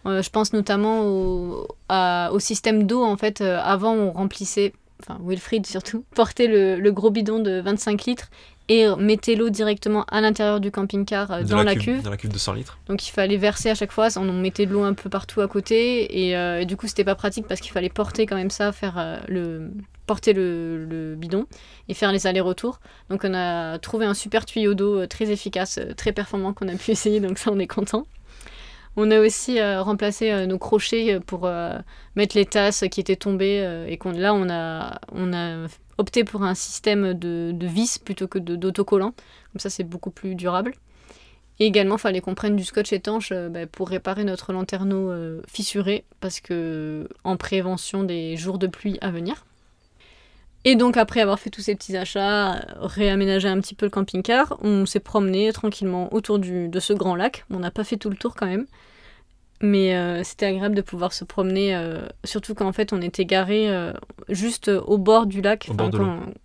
je 0.04 0.28
pense 0.28 0.52
notamment 0.52 1.06
au, 1.06 1.68
au 1.88 2.38
système 2.38 2.82
d'eau 2.86 3.02
en 3.02 3.16
fait. 3.16 3.40
avant 3.40 3.94
on 3.94 4.12
remplissait 4.12 4.74
enfin 5.00 5.18
Wilfried 5.24 5.66
surtout, 5.66 6.04
portait 6.14 6.46
le, 6.46 6.90
gros 6.90 7.10
bidon 7.10 7.38
de 7.38 7.60
25 7.60 8.04
litres 8.04 8.30
et 8.68 8.86
mettait 8.98 9.34
l'eau 9.34 9.48
directement 9.48 10.04
à 10.04 10.20
l'intérieur 10.20 10.60
du 10.60 10.70
camping-car 10.70 11.30
euh, 11.30 11.42
dans 11.42 11.62
la, 11.62 11.74
cuve, 11.74 12.02
Dans 12.02 12.10
la 12.10 12.16
cuve 12.16 12.32
de 12.32 12.38
100 12.38 12.52
litres. 12.52 12.78
Donc 12.86 13.06
il 13.06 13.12
fallait 13.12 13.38
verser 13.38 13.70
à 13.70 13.74
chaque 13.74 13.92
fois, 13.92 14.08
on 14.16 14.32
mettait 14.32 14.66
de 14.66 14.72
l'eau 14.72 14.82
un 14.82 14.94
peu 14.94 15.08
partout 15.08 15.40
à 15.40 15.48
côté 15.48 16.08
euh, 16.36 16.60
et, 16.60 16.66
du 16.66 16.76
coup 16.76 16.86
c'était 16.86 17.04
pas 17.04 17.14
pratique 17.14 17.46
parce 17.46 17.60
qu'il 17.60 17.72
fallait 17.72 17.88
porter 17.88 18.26
quand 18.26 18.36
même 18.36 18.50
ça, 18.50 18.72
faire 18.72 18.98
euh, 18.98 19.18
le 19.26 19.70
porter 20.06 20.32
le, 20.32 21.14
bidon 21.18 21.46
et 21.88 21.94
faire 21.94 22.12
les 22.12 22.26
allers-retours. 22.26 22.80
Donc 23.10 23.24
on 23.24 23.34
a 23.34 23.78
trouvé 23.78 24.06
un 24.06 24.14
super 24.14 24.44
tuyau 24.44 24.74
d'eau 24.74 25.06
très 25.06 25.30
efficace, 25.30 25.78
très 25.96 26.12
performant 26.12 26.52
qu'on 26.52 26.68
a 26.68 26.74
pu 26.74 26.90
essayer, 26.92 27.20
donc 27.20 27.38
ça 27.38 27.50
on 27.52 27.58
est 27.58 27.66
content. 27.66 28.06
On 29.00 29.12
a 29.12 29.20
aussi 29.20 29.60
euh, 29.60 29.80
remplacé 29.80 30.32
euh, 30.32 30.46
nos 30.46 30.58
crochets 30.58 31.14
euh, 31.14 31.20
pour 31.20 31.48
mettre 32.16 32.36
les 32.36 32.44
tasses 32.44 32.82
qui 32.90 32.98
étaient 32.98 33.14
tombées 33.14 33.86
et 33.86 33.96
qu'on 33.96 34.10
là 34.10 34.34
on 34.34 34.50
a, 34.50 35.00
on 35.12 35.32
a 35.32 35.68
opté 35.98 36.24
pour 36.24 36.42
un 36.42 36.56
système 36.56 37.14
de, 37.14 37.54
vis 37.60 37.98
plutôt 37.98 38.26
que 38.26 38.40
d'autocollant. 38.40 39.14
Comme 39.52 39.60
ça 39.60 39.70
c'est 39.70 39.84
beaucoup 39.84 40.10
plus 40.10 40.34
durable. 40.34 40.74
Et 41.60 41.66
également, 41.66 41.96
il 41.96 42.00
fallait 42.00 42.20
qu'on 42.20 42.36
prenne 42.36 42.54
du 42.54 42.64
scotch 42.64 42.92
étanche 42.92 43.32
bah, 43.32 43.66
pour 43.66 43.88
réparer 43.88 44.22
notre 44.22 44.52
lanterneau 44.52 45.12
fissuré, 45.48 46.04
parce 46.20 46.38
que 46.38 47.08
en 47.24 47.36
prévention 47.36 48.04
des 48.04 48.36
jours 48.36 48.58
de 48.58 48.68
pluie 48.68 48.98
à 49.00 49.10
venir. 49.10 49.44
Et 50.64 50.74
donc 50.74 50.96
après 50.96 51.20
avoir 51.20 51.38
fait 51.38 51.50
tous 51.50 51.60
ces 51.62 51.74
petits 51.74 51.96
achats, 51.96 52.64
réaménager 52.80 53.48
un 53.48 53.60
petit 53.60 53.74
peu 53.74 53.86
le 53.86 53.90
camping-car, 53.90 54.58
on 54.62 54.86
s'est 54.86 55.00
promené 55.00 55.52
tranquillement 55.52 56.12
autour 56.12 56.38
de 56.38 56.80
ce 56.80 56.92
grand 56.92 57.14
lac. 57.14 57.44
On 57.50 57.60
n'a 57.60 57.70
pas 57.70 57.84
fait 57.84 57.96
tout 57.96 58.10
le 58.10 58.16
tour 58.16 58.34
quand 58.34 58.46
même. 58.46 58.66
Mais 59.60 59.96
euh, 59.96 60.22
c'était 60.22 60.46
agréable 60.46 60.76
de 60.76 60.82
pouvoir 60.82 61.12
se 61.12 61.24
promener, 61.24 61.74
euh, 61.74 62.06
surtout 62.22 62.54
quand 62.54 62.66
en 62.66 62.72
fait 62.72 62.92
on 62.92 63.02
était 63.02 63.24
garé 63.24 63.68
euh, 63.68 63.92
juste 64.28 64.68
au 64.68 64.98
bord 64.98 65.26
du 65.26 65.40
lac. 65.40 65.68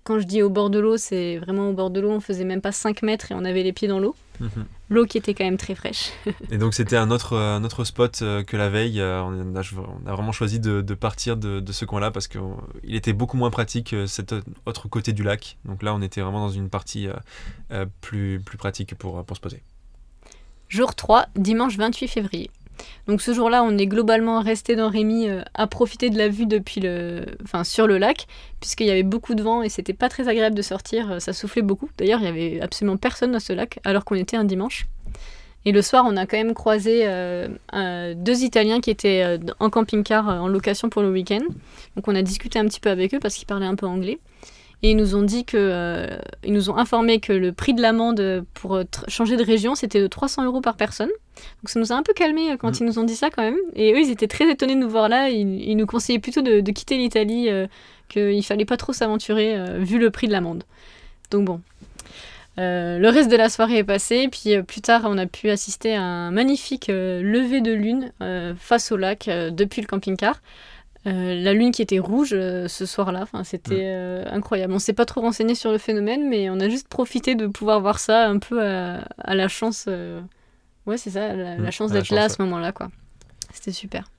quand, 0.04 0.20
je 0.20 0.26
dis 0.26 0.42
au 0.42 0.50
bord 0.50 0.72
de 0.72 0.80
l'eau, 0.80 0.98
c'est 0.98 1.38
vraiment 1.38 1.70
au 1.70 1.74
bord 1.74 1.92
de 1.92 2.00
l'eau, 2.00 2.10
on 2.10 2.20
faisait 2.20 2.44
même 2.44 2.62
pas 2.62 2.72
5 2.72 3.04
mètres 3.04 3.32
et 3.32 3.36
on 3.36 3.46
avait 3.46 3.62
les 3.62 3.72
pieds 3.72 3.88
dans 3.88 4.00
l'eau. 4.00 4.16
Mhm. 4.40 4.66
L'eau 4.90 5.06
qui 5.06 5.20
était 5.20 5.36
quand 5.36 5.44
même 5.44 5.58
très 5.58 5.76
fraîche. 5.76 6.12
et 6.52 6.58
donc 6.58 6.74
c'était 6.74 6.98
un 6.98 7.12
autre, 7.12 7.38
un 7.38 7.64
autre 7.64 7.84
spot 7.84 8.24
que 8.48 8.58
la 8.58 8.70
veille. 8.70 9.00
On 9.00 9.56
a, 9.56 9.62
on, 9.62 10.08
a, 10.08 10.12
vraiment 10.12 10.32
choisi 10.32 10.60
de, 10.60 10.82
de 10.82 10.94
partir 10.96 11.38
de, 11.38 11.60
de 11.60 11.72
ce 11.72 11.86
coin-là 11.86 12.10
parce 12.10 12.28
qu'il 12.28 12.42
était 12.96 13.14
beaucoup 13.14 13.38
moins 13.38 13.52
pratique 13.52 13.96
cet 14.08 14.34
autre 14.66 14.88
côté 14.88 15.14
du 15.14 15.22
lac. 15.22 15.58
Donc 15.66 15.84
là 15.84 15.94
on 15.94 16.02
était 16.02 16.22
vraiment 16.22 16.40
dans 16.40 16.50
une 16.50 16.70
partie 16.70 17.08
plus, 18.02 18.42
plus 18.44 18.58
pratique 18.58 18.96
pour, 18.96 19.24
pour 19.24 19.38
se 19.38 19.42
poser. 19.42 19.62
Jour 20.68 20.96
3, 20.96 21.28
dimanche 21.36 21.78
28 21.78 22.08
février. 22.08 22.50
Donc 23.08 23.22
ce 23.22 23.34
jour-là, 23.34 23.64
on 23.64 23.78
est 23.78 23.88
globalement 23.88 24.42
resté 24.42 24.76
dans 24.76 24.90
Rémy 24.90 25.30
euh, 25.30 25.42
à 25.54 25.68
profiter 25.68 26.10
de 26.10 26.18
la 26.18 26.30
vue 26.30 26.46
depuis 26.46 26.82
le, 26.82 27.26
enfin 27.44 27.64
sur 27.64 27.88
le 27.88 27.98
lac, 27.98 28.28
puisqu'il 28.60 28.88
y 28.88 28.92
avait 28.92 29.04
beaucoup 29.04 29.36
de 29.36 29.44
vent 29.44 29.62
et 29.62 29.70
c'était 29.70 29.94
pas 29.94 30.10
très 30.10 30.28
agréable 30.28 30.56
de 30.56 30.62
sortir. 30.62 31.12
Euh, 31.12 31.20
ça 31.20 31.34
soufflait 31.34 31.62
beaucoup. 31.62 31.90
D'ailleurs, 31.98 32.20
il 32.22 32.26
y 32.26 32.30
avait 32.30 32.62
absolument 32.62 32.98
personne 32.98 33.32
dans 33.32 33.40
ce 33.40 33.54
lac, 33.54 33.80
alors 33.84 34.06
qu'on 34.06 34.16
était 34.16 34.38
un 34.38 34.46
dimanche. 34.46 34.86
Et 35.66 35.72
le 35.72 35.82
soir, 35.82 36.04
on 36.06 36.18
a 36.18 36.26
quand 36.26 36.38
même 36.38 36.54
croisé 36.54 37.04
euh, 37.06 37.48
deux 38.16 38.44
Italiens 38.44 38.82
qui 38.82 38.90
étaient 38.90 39.40
en 39.60 39.70
camping-car 39.70 40.28
en 40.28 40.50
location 40.50 40.90
pour 40.90 41.02
le 41.02 41.10
week-end. 41.10 41.40
Donc 41.96 42.10
on 42.10 42.16
a 42.16 42.22
discuté 42.22 42.60
un 42.60 42.66
petit 42.66 42.82
peu 42.82 42.90
avec 42.90 43.14
eux 43.14 43.20
parce 43.22 43.36
qu'ils 43.36 43.48
parlaient 43.48 43.66
un 43.66 43.76
peu 43.76 43.86
anglais. 43.86 44.20
Et 44.84 44.92
ils 44.92 44.98
nous 44.98 45.16
ont 45.16 45.22
dit 45.22 45.46
que, 45.46 45.56
euh, 45.58 46.08
ils 46.44 46.52
nous 46.52 46.70
ont 46.70 46.76
informé 46.76 47.22
que 47.22 47.32
le 47.32 47.54
prix 47.54 47.74
de 47.74 47.82
l'amende 47.82 48.46
pour 48.54 48.76
euh, 48.76 48.84
changer 49.08 49.38
de 49.38 49.44
région, 49.44 49.76
c'était 49.76 50.02
de 50.02 50.08
300 50.08 50.44
euros 50.44 50.60
par 50.60 50.76
personne. 50.76 51.08
Donc 51.08 51.70
ça 51.70 51.80
nous 51.80 51.94
a 51.94 51.96
un 51.96 52.04
peu 52.04 52.12
calmé 52.12 52.52
euh, 52.52 52.58
quand 52.58 52.70
mm. 52.70 52.78
ils 52.82 52.86
nous 52.88 53.00
ont 53.00 53.06
dit 53.06 53.16
ça 53.16 53.30
quand 53.30 53.44
même. 53.44 53.58
Et 53.78 53.94
eux, 53.94 54.00
ils 54.00 54.12
étaient 54.12 54.28
très 54.28 54.52
étonnés 54.52 54.76
de 54.76 54.82
nous 54.82 54.90
voir 54.90 55.08
là. 55.08 55.30
Ils, 55.30 55.78
nous 55.78 55.86
conseillaient 55.86 56.20
plutôt 56.20 56.42
de, 56.42 56.60
quitter 56.72 56.98
l'Italie, 56.98 57.50
qu'il 58.10 58.44
fallait 58.44 58.66
pas 58.66 58.76
trop 58.76 58.92
s'aventurer 58.92 59.58
vu 59.80 60.00
le 60.00 60.12
prix 60.12 60.28
de 60.28 60.34
l'amende. 60.34 60.66
Donc 61.32 61.46
bon. 61.46 61.62
le 62.58 63.08
reste 63.08 63.32
de 63.32 63.38
la 63.38 63.48
soirée 63.48 63.78
est 63.78 63.84
passé, 63.86 64.28
puis 64.28 64.62
plus 64.64 64.82
tard 64.82 65.04
on 65.06 65.18
a 65.18 65.26
pu 65.26 65.50
assister 65.50 65.96
à 65.96 66.02
un 66.02 66.32
magnifique 66.32 66.88
lever 66.90 67.62
de 67.62 67.72
lune 67.72 68.12
face 68.58 68.92
au 68.92 68.98
lac 68.98 69.30
depuis 69.30 69.82
le 69.82 69.88
camping-car. 69.88 70.42
Euh, 71.06 71.36
la 71.36 71.52
lune 71.52 71.72
qui 71.72 71.82
était 71.82 72.00
rouge 72.00 72.30
euh, 72.32 72.68
ce 72.68 72.86
soir-là. 72.86 73.22
Enfin, 73.24 73.44
c'était 73.44 73.82
euh, 73.84 74.24
incroyable. 74.32 74.74
On 74.74 74.80
s'est 74.80 74.94
pas 74.94 75.06
trop 75.06 75.22
renseigné 75.22 75.54
sur 75.54 75.72
le 75.72 75.78
phénomène, 75.78 76.30
mais 76.30 76.50
on 76.50 76.60
a 76.60 76.70
juste 76.70 76.88
profité 76.88 77.36
de 77.36 77.48
pouvoir 77.48 77.82
voir 77.82 78.00
ça 78.00 78.28
un 78.28 78.40
peu 78.40 78.64
à, 78.64 79.36
la 79.36 79.48
chance. 79.48 79.88
Ouais, 80.86 80.98
c'est 80.98 81.12
ça, 81.12 81.34
la, 81.34 81.58
mm, 81.58 81.72
chance 81.72 81.92
d'être 81.92 82.10
là 82.10 82.26
à 82.26 82.30
ce 82.30 82.42
moment-là, 82.42 82.72
quoi. 82.72 82.90
C'était 83.52 83.72
super. 83.72 84.10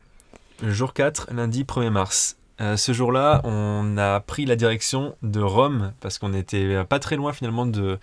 Jour 0.63 0.93
4, 0.93 1.29
lundi 1.33 1.65
1er 1.65 1.91
mars. 1.91 2.37
ce 2.59 2.93
jour-là, 2.93 3.41
on 3.45 3.97
a 3.97 4.21
pris 4.21 4.45
la 4.45 4.57
direction 4.57 5.17
de 5.23 5.41
Rome 5.41 5.93
parce 6.01 6.19
qu'on 6.19 6.29
n'était 6.29 6.85
pas 6.85 6.99
très 6.99 7.17
loin 7.17 7.33
finalement 7.33 7.67
de, 7.67 7.99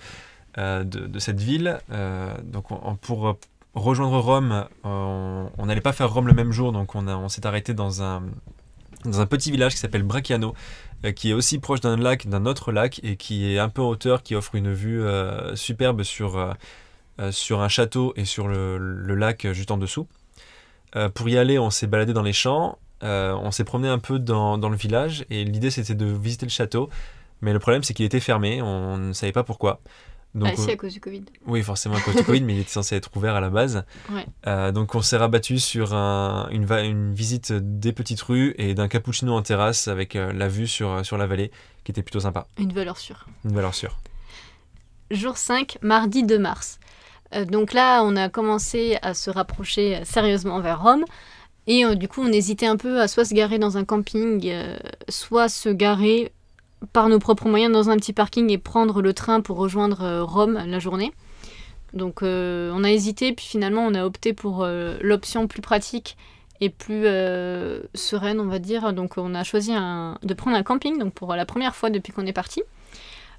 de, 0.58 1.20
cette 1.20 1.40
ville. 1.40 1.80
donc, 2.44 2.68
pour 3.02 3.38
rejoindre 3.74 4.20
Rome, 4.20 4.66
on 4.84 5.66
n'allait 5.66 5.82
pas 5.82 5.94
faire 5.94 6.12
Rome 6.12 6.28
le 6.28 6.34
même 6.34 6.52
jour, 6.52 6.72
donc 6.72 6.96
on, 6.96 7.08
on 7.08 7.30
s'est 7.30 7.46
arrêté 7.46 7.74
dans 7.74 8.04
un, 8.04 8.24
dans 9.06 9.22
un 9.22 9.26
petit 9.26 9.52
village 9.52 9.74
qui 9.74 9.80
s'appelle 9.80 10.04
Bracciano, 10.04 10.54
euh, 11.06 11.12
qui 11.12 11.32
est 11.32 11.34
aussi 11.34 11.60
proche 11.60 11.82
d'un 11.82 11.98
lac, 11.98 12.28
d'un 12.28 12.46
autre 12.46 12.72
lac, 12.72 13.00
et 13.04 13.16
qui 13.16 13.54
est 13.54 13.60
un 13.60 13.70
peu 13.70 13.82
en 13.82 13.90
hauteur, 13.90 14.24
qui 14.24 14.36
offre 14.36 14.56
une 14.56 14.72
vue 14.72 15.04
euh, 15.04 15.56
superbe 15.56 16.04
sur, 16.04 16.38
euh, 16.38 17.32
sur 17.32 17.62
un 17.62 17.70
château 17.70 18.14
et 18.16 18.26
sur 18.26 18.48
le, 18.48 19.16
lac 19.16 19.52
juste 19.52 19.72
en 19.72 19.78
dessous. 19.78 20.08
pour 21.14 21.30
y 21.30 21.38
aller, 21.38 21.60
on 21.60 21.70
s'est 21.70 21.88
baladé 21.88 22.14
dans 22.14 22.24
les 22.24 22.34
champs, 22.34 22.78
on 23.02 23.52
s'est 23.52 23.64
promené 23.64 23.90
un 23.90 24.00
peu 24.00 24.20
dans, 24.20 24.58
dans 24.58 24.70
le 24.70 24.76
village, 24.76 25.26
et 25.30 25.44
l'idée 25.44 25.72
c'était 25.72 25.96
de 25.96 26.06
visiter 26.06 26.46
le 26.46 26.52
château, 26.52 26.90
mais 27.42 27.54
le 27.54 27.60
problème 27.60 27.84
c'est 27.84 27.94
qu'il 27.94 28.06
était 28.06 28.20
fermé, 28.20 28.62
on 28.62 28.98
ne 28.98 29.14
savait 29.14 29.32
pas 29.32 29.44
pourquoi. 29.44 29.80
Donc, 30.34 30.50
ah, 30.54 30.56
si, 30.56 30.72
à 30.72 30.78
cause 30.78 30.94
du 30.94 31.02
Covid. 31.02 31.24
Oui, 31.46 31.62
forcément 31.62 31.96
à 31.96 32.02
cause 32.02 32.16
du 32.16 32.24
Covid, 32.24 32.42
mais 32.42 32.56
il 32.56 32.60
était 32.62 32.72
censé 32.72 32.96
être 32.96 33.10
ouvert 33.16 33.36
à 33.36 33.42
la 33.42 33.50
base. 33.50 33.84
Euh, 34.48 34.72
donc 34.72 34.96
on 34.96 35.02
s'est 35.02 35.18
rabattu 35.18 35.60
sur 35.60 35.94
un, 35.94 36.48
une, 36.52 36.72
une, 36.72 37.14
visite 37.14 37.52
des 37.52 37.92
petites 37.92 38.22
rues 38.22 38.56
et 38.58 38.74
d'un 38.74 38.88
cappuccino 38.88 39.36
en 39.36 39.42
terrasse 39.42 39.88
avec 39.90 40.16
euh, 40.16 40.32
la 40.32 40.48
vue 40.48 40.68
sur, 40.68 41.06
sur 41.06 41.18
la 41.18 41.28
vallée, 41.28 41.52
qui 41.84 41.92
était 41.92 42.02
plutôt 42.02 42.22
sympa. 42.22 42.48
Une 42.58 42.72
valeur 42.72 42.98
sûre. 42.98 43.26
Une 43.44 43.54
valeur 43.54 43.76
sûre. 43.76 44.00
Jour 45.10 45.38
5, 45.38 45.80
mardi 45.82 46.24
2 46.24 46.40
mars. 46.40 46.80
Euh, 47.36 47.44
donc 47.44 47.74
là, 47.74 48.02
on 48.04 48.16
a 48.16 48.30
commencé 48.30 48.98
à 49.02 49.14
se 49.14 49.30
rapprocher 49.30 50.02
sérieusement 50.06 50.62
vers 50.62 50.82
Rome. 50.82 51.04
Et 51.68 51.96
du 51.96 52.08
coup, 52.08 52.22
on 52.22 52.32
hésitait 52.32 52.66
un 52.66 52.76
peu 52.76 53.00
à 53.00 53.08
soit 53.08 53.24
se 53.24 53.36
garer 53.36 53.60
dans 53.60 53.78
un 53.78 53.86
camping, 53.86 54.52
soit 55.10 55.48
se 55.48 55.70
garer 55.70 56.32
par 56.94 57.10
nos 57.10 57.20
propres 57.20 57.48
moyens 57.48 57.72
dans 57.72 57.90
un 57.90 57.98
petit 57.98 58.14
parking 58.14 58.50
et 58.50 58.58
prendre 58.58 59.02
le 59.02 59.14
train 59.14 59.42
pour 59.42 59.58
rejoindre 59.58 60.02
euh, 60.02 60.24
Rome 60.24 60.60
la 60.66 60.80
journée. 60.80 61.14
Donc 61.94 62.24
euh, 62.24 62.72
on 62.74 62.84
a 62.84 62.92
hésité, 62.92 63.34
puis 63.34 63.46
finalement 63.46 63.86
on 63.86 63.94
a 63.94 64.06
opté 64.06 64.34
pour 64.34 64.64
euh, 64.64 64.98
l'option 65.02 65.48
plus 65.48 65.62
pratique 65.62 66.18
et 66.62 66.70
plus 66.70 67.06
sereine, 67.96 68.40
on 68.40 68.46
va 68.46 68.60
dire. 68.60 68.94
Donc 68.94 69.18
on 69.18 69.34
a 69.34 69.44
choisi 69.44 69.72
de 69.72 70.34
prendre 70.36 70.56
un 70.56 70.62
camping, 70.62 71.00
donc 71.00 71.12
pour 71.12 71.34
la 71.34 71.44
première 71.44 71.76
fois 71.76 71.90
depuis 71.90 72.14
qu'on 72.14 72.28
est 72.28 72.34
parti. 72.34 72.62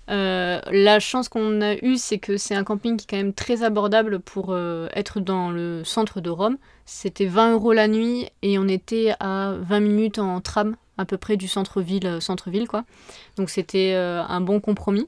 la 0.08 0.98
chance 0.98 1.28
qu'on 1.28 1.60
a 1.60 1.76
eue, 1.76 1.98
c'est 1.98 2.18
que 2.18 2.36
c'est 2.36 2.56
un 2.56 2.64
camping 2.64 2.96
qui 2.96 3.04
est 3.04 3.08
quand 3.08 3.16
même 3.16 3.32
très 3.32 3.62
abordable 3.62 4.18
pour 4.18 4.58
être 4.58 5.20
dans 5.20 5.52
le 5.52 5.84
centre 5.84 6.20
de 6.20 6.30
Rome. 6.30 6.56
C'était 6.84 7.26
20 7.26 7.52
euros 7.52 7.72
la 7.72 7.86
nuit 7.86 8.26
et 8.42 8.58
on 8.58 8.66
était 8.66 9.14
à 9.20 9.54
20 9.56 9.78
minutes 9.78 10.18
en 10.18 10.40
tram 10.40 10.74
à 11.02 11.04
peu 11.04 11.18
près 11.18 11.36
du 11.36 11.48
centre-ville, 11.48 12.18
centre-ville 12.20 12.68
quoi. 12.68 12.84
Donc 13.36 13.50
c'était 13.50 13.94
un 13.94 14.40
bon 14.40 14.60
compromis. 14.60 15.06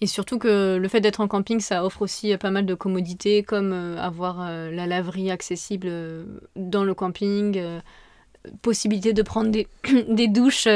Et 0.00 0.06
surtout 0.06 0.38
que 0.38 0.76
le 0.76 0.88
fait 0.88 1.00
d'être 1.00 1.20
en 1.20 1.28
camping, 1.28 1.60
ça 1.60 1.84
offre 1.84 2.02
aussi 2.02 2.36
pas 2.36 2.50
mal 2.50 2.66
de 2.66 2.74
commodités, 2.74 3.42
comme 3.42 3.72
euh, 3.72 3.98
avoir 3.98 4.42
euh, 4.42 4.70
la 4.70 4.86
laverie 4.86 5.30
accessible 5.30 5.86
euh, 5.90 6.24
dans 6.54 6.84
le 6.84 6.92
camping, 6.92 7.58
possibilité 8.60 9.12
de 9.14 9.22
prendre 9.22 9.50
des, 9.50 9.66
des 10.08 10.28
douches 10.28 10.68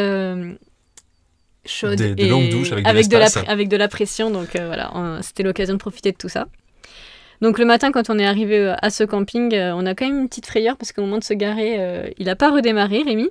chaudes. 1.66 1.98
Des, 1.98 2.28
longues 2.28 2.48
douches 2.48 2.72
avec, 2.72 2.86
avec 2.86 3.08
de, 3.08 3.18
la, 3.18 3.28
avec 3.46 3.68
de 3.68 3.76
la 3.76 3.88
pression. 3.88 4.30
Donc 4.30 4.56
voilà, 4.56 5.18
c'était 5.20 5.42
l'occasion 5.42 5.74
de 5.74 5.80
profiter 5.80 6.12
de 6.12 6.16
tout 6.16 6.30
ça. 6.30 6.48
Donc 7.42 7.58
le 7.58 7.64
matin, 7.64 7.90
quand 7.90 8.10
on 8.10 8.18
est 8.18 8.26
arrivé 8.26 8.74
à 8.80 8.90
ce 8.90 9.04
camping, 9.04 9.54
on 9.54 9.84
a 9.86 9.94
quand 9.94 10.06
même 10.06 10.20
une 10.20 10.28
petite 10.28 10.46
frayeur 10.46 10.76
parce 10.76 10.92
qu'au 10.92 11.02
moment 11.02 11.18
de 11.18 11.24
se 11.24 11.34
garer, 11.34 12.12
il 12.18 12.26
n'a 12.26 12.36
pas 12.36 12.50
redémarré, 12.50 13.02
Rémi. 13.02 13.28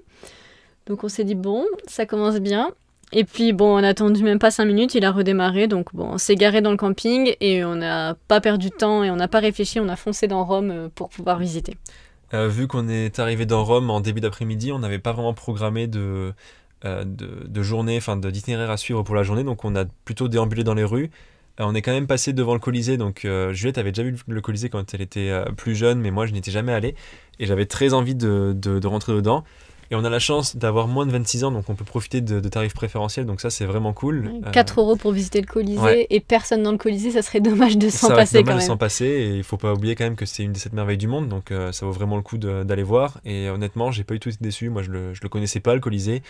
Donc 0.90 1.04
on 1.04 1.08
s'est 1.08 1.24
dit, 1.24 1.36
bon, 1.36 1.64
ça 1.88 2.06
commence 2.08 2.40
bien. 2.40 2.72
Et 3.12 3.24
puis 3.24 3.54
bon, 3.54 3.80
on 3.80 3.84
a 3.84 3.88
attendu 3.88 4.24
même 4.24 4.40
pas 4.40 4.52
5 4.52 4.66
minutes, 4.66 4.94
il 4.94 5.04
a 5.04 5.12
redémarré, 5.12 5.68
donc 5.68 5.96
bon, 5.96 6.10
on 6.14 6.18
s'est 6.20 6.36
garé 6.36 6.62
dans 6.62 6.70
le 6.70 6.78
camping 6.78 7.34
et 7.40 7.64
on 7.64 7.76
n'a 7.76 8.16
pas 8.28 8.40
perdu 8.40 8.70
de 8.70 8.76
temps 8.76 9.04
et 9.04 9.10
on 9.10 9.16
n'a 9.16 9.28
pas 9.28 9.40
réfléchi, 9.40 9.80
on 9.80 9.90
a 9.90 9.96
foncé 9.96 10.28
dans 10.28 10.44
Rome 10.46 10.70
euh, 10.70 10.90
pour 10.94 11.10
pouvoir 11.10 11.40
visiter. 11.40 11.76
Euh, 12.36 12.48
vu 12.48 12.68
qu'on 12.68 12.88
est 12.88 13.18
arrivé 13.18 13.48
dans 13.48 13.64
Rome 13.64 13.90
en 13.90 14.00
début 14.00 14.22
d'après-midi, 14.22 14.72
on 14.72 14.78
n'avait 14.78 15.00
pas 15.00 15.12
vraiment 15.12 15.34
programmé 15.34 15.88
de, 15.88 16.34
euh, 16.86 17.04
de, 17.04 17.64
journée, 17.64 17.98
enfin 17.98 18.16
d'itinéraire 18.16 18.70
à 18.70 18.78
suivre 18.78 19.02
pour 19.02 19.16
la 19.16 19.24
journée, 19.24 19.44
donc 19.44 19.66
on 19.66 19.76
a 19.76 19.86
plutôt 20.06 20.28
déambulé 20.28 20.64
dans 20.64 20.76
les 20.76 20.84
rues. 20.84 21.10
on 21.58 21.74
est 21.74 21.82
quand 21.82 21.92
même 21.92 22.06
passé 22.06 22.32
devant 22.32 22.54
le 22.54 22.60
Colisée, 22.60 22.98
donc 22.98 23.28
Juliette 23.52 23.80
avait 23.80 23.92
déjà 23.92 24.04
vu 24.08 24.16
le 24.28 24.42
Colisée 24.42 24.70
quand 24.70 24.94
elle 24.94 25.02
était 25.02 25.34
plus 25.58 25.76
jeune, 25.76 26.00
mais 26.00 26.12
moi 26.12 26.28
je 26.28 26.34
n'étais 26.34 26.52
jamais 26.52 26.74
allé 26.74 26.94
et 27.40 27.48
j'avais 27.48 27.66
très 27.66 27.96
envie 27.96 28.14
de, 28.14 28.54
de 28.56 28.88
rentrer 28.88 29.14
dedans. 29.14 29.44
Et 29.92 29.96
on 29.96 30.04
a 30.04 30.10
la 30.10 30.20
chance 30.20 30.56
d'avoir 30.56 30.88
moins 30.88 31.08
de 31.08 31.12
26 31.12 31.44
ans, 31.46 31.52
donc 31.52 31.68
on 31.68 31.76
peut 31.76 31.86
profiter 31.86 32.22
de, 32.22 32.48
tarifs 32.48 32.76
préférentiels, 32.76 33.26
donc 33.26 33.42
ça 33.42 33.50
c'est 33.50 33.66
vraiment 33.66 33.92
cool. 33.92 34.32
4 34.52 34.78
euh, 34.78 34.82
euros 34.82 34.96
pour 34.96 35.12
visiter 35.12 35.42
le 35.42 35.48
Colisée 35.48 36.08
et 36.14 36.20
personne 36.20 36.62
dans 36.62 36.72
le 36.72 36.78
Colisée, 36.78 37.12
ça 37.12 37.24
serait 37.24 37.42
dommage 37.42 37.78
de 37.78 37.90
s'en 37.90 38.10
passer 38.10 38.44
quand 38.44 38.52
même. 38.52 38.60
de 38.60 38.64
s'en 38.64 38.78
passer 38.78 39.06
et 39.06 39.38
il 39.38 39.44
faut 39.44 39.58
pas 39.58 39.74
oublier 39.74 39.96
quand 39.96 40.04
même 40.04 40.16
que 40.16 40.26
c'est 40.26 40.44
une 40.44 40.54
des 40.54 40.60
sept 40.60 40.74
merveilles 40.74 40.98
du 40.98 41.08
monde, 41.08 41.28
donc 41.28 41.52
euh, 41.52 41.72
ça 41.72 41.86
vaut 41.88 41.92
vraiment 41.92 42.18
le 42.18 42.22
coup 42.22 42.38
d'aller 42.38 42.84
voir. 42.84 43.20
Et 43.26 43.50
honnêtement, 43.50 43.92
j'ai 43.92 44.04
pas 44.04 44.14
eu 44.14 44.20
tout 44.20 44.30
été 44.30 44.38
déçu, 44.42 44.70
moi 44.70 44.84
je 44.84 44.92
le, 44.92 45.14
je 45.14 45.22
le 45.24 45.30
connaissais 45.30 45.60
pas 45.60 45.74
le 45.74 45.82
Colisée. 45.82 46.22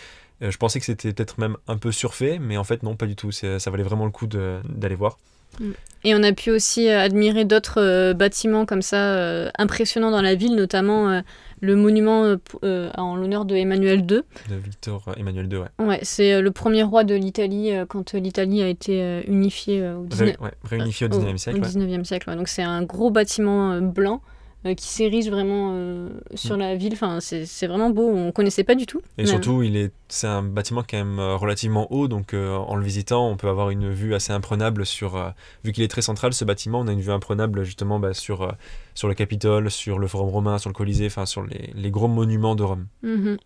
Euh, 0.42 0.50
je 0.50 0.56
pensais 0.56 0.80
que 0.80 0.86
c'était 0.86 1.12
peut-être 1.12 1.38
même 1.38 1.56
un 1.68 1.76
peu 1.76 1.92
surfait, 1.92 2.38
mais 2.40 2.56
en 2.56 2.64
fait 2.64 2.82
non, 2.82 2.96
pas 2.96 3.06
du 3.06 3.16
tout. 3.16 3.30
Ça 3.30 3.58
valait 3.70 3.82
vraiment 3.82 4.06
le 4.06 4.10
coup 4.10 4.26
d'aller 4.26 4.94
voir. 4.94 5.18
Mm. 5.58 5.70
Et 6.02 6.14
on 6.14 6.22
a 6.22 6.32
pu 6.32 6.50
aussi 6.50 6.88
admirer 6.88 7.44
d'autres 7.44 8.14
bâtiments 8.14 8.64
comme 8.64 8.80
ça 8.80 9.50
impressionnants 9.58 10.10
dans 10.10 10.22
la 10.22 10.34
ville, 10.34 10.54
notamment 10.54 11.20
le 11.60 11.76
monument 11.76 12.24
euh, 12.24 12.36
euh, 12.64 12.90
en 12.96 13.16
l'honneur 13.16 13.44
de 13.44 13.54
Emmanuel 13.54 14.00
II. 14.00 14.22
De 14.48 14.56
Victor 14.56 15.04
euh, 15.08 15.12
Emmanuel 15.16 15.48
II, 15.50 15.58
ouais. 15.58 15.86
Ouais, 15.86 15.98
c'est 16.02 16.40
le 16.40 16.50
premier 16.50 16.82
roi 16.82 17.04
de 17.04 17.14
l'Italie 17.14 17.72
quand 17.88 18.14
l'Italie 18.14 18.62
a 18.62 18.68
été 18.68 19.22
unifiée 19.26 19.86
au 19.88 20.04
19... 20.04 20.40
ouais, 20.40 20.50
réunifiée 20.64 21.06
au 21.06 21.10
19e 21.10 21.36
siècle. 21.36 21.60
Au 21.60 21.62
19e 21.62 22.04
siècle, 22.04 22.36
Donc 22.36 22.48
c'est 22.48 22.62
un 22.62 22.82
gros 22.82 23.10
bâtiment 23.10 23.80
blanc 23.80 24.22
euh, 24.66 24.74
qui 24.74 24.88
s'érige 24.88 25.30
vraiment 25.30 25.70
euh, 25.72 26.10
sur 26.34 26.56
mm. 26.56 26.60
la 26.60 26.76
ville. 26.76 26.92
Enfin, 26.92 27.18
c'est 27.20 27.66
vraiment 27.66 27.88
beau, 27.90 28.08
on 28.08 28.30
connaissait 28.30 28.64
pas 28.64 28.74
du 28.74 28.84
tout. 28.84 29.00
Et 29.16 29.24
surtout, 29.24 29.62
il 29.62 29.76
est, 29.76 29.90
c'est 30.08 30.26
un 30.26 30.42
bâtiment 30.42 30.82
quand 30.82 30.98
même 30.98 31.18
euh, 31.18 31.36
relativement 31.36 31.90
haut, 31.90 32.08
donc 32.08 32.34
en 32.34 32.76
le 32.76 32.84
visitant, 32.84 33.26
on 33.28 33.36
peut 33.36 33.48
avoir 33.48 33.70
une 33.70 33.90
vue 33.90 34.14
assez 34.14 34.32
imprenable 34.32 34.84
sur. 34.84 35.32
vu 35.64 35.72
qu'il 35.72 35.82
est 35.82 35.88
très 35.88 36.02
central, 36.02 36.34
ce 36.34 36.44
bâtiment, 36.44 36.80
on 36.80 36.88
a 36.88 36.92
une 36.92 37.00
vue 37.00 37.12
imprenable 37.12 37.64
justement 37.64 37.98
bah, 37.98 38.12
sur, 38.12 38.54
sur 38.94 39.08
le 39.08 39.14
Capitole, 39.14 39.70
sur 39.70 39.98
le 39.98 40.06
Forum 40.06 40.28
romain, 40.28 40.58
sur 40.58 40.68
le 40.68 40.74
Colisée, 40.74 41.06
enfin 41.06 41.26
sur 41.26 41.42
les, 41.42 41.72
les, 41.74 41.90
gros 41.90 42.08
monuments 42.08 42.54
de 42.54 42.62
Rome. 42.62 42.86
Mm-hmm. 43.02 43.38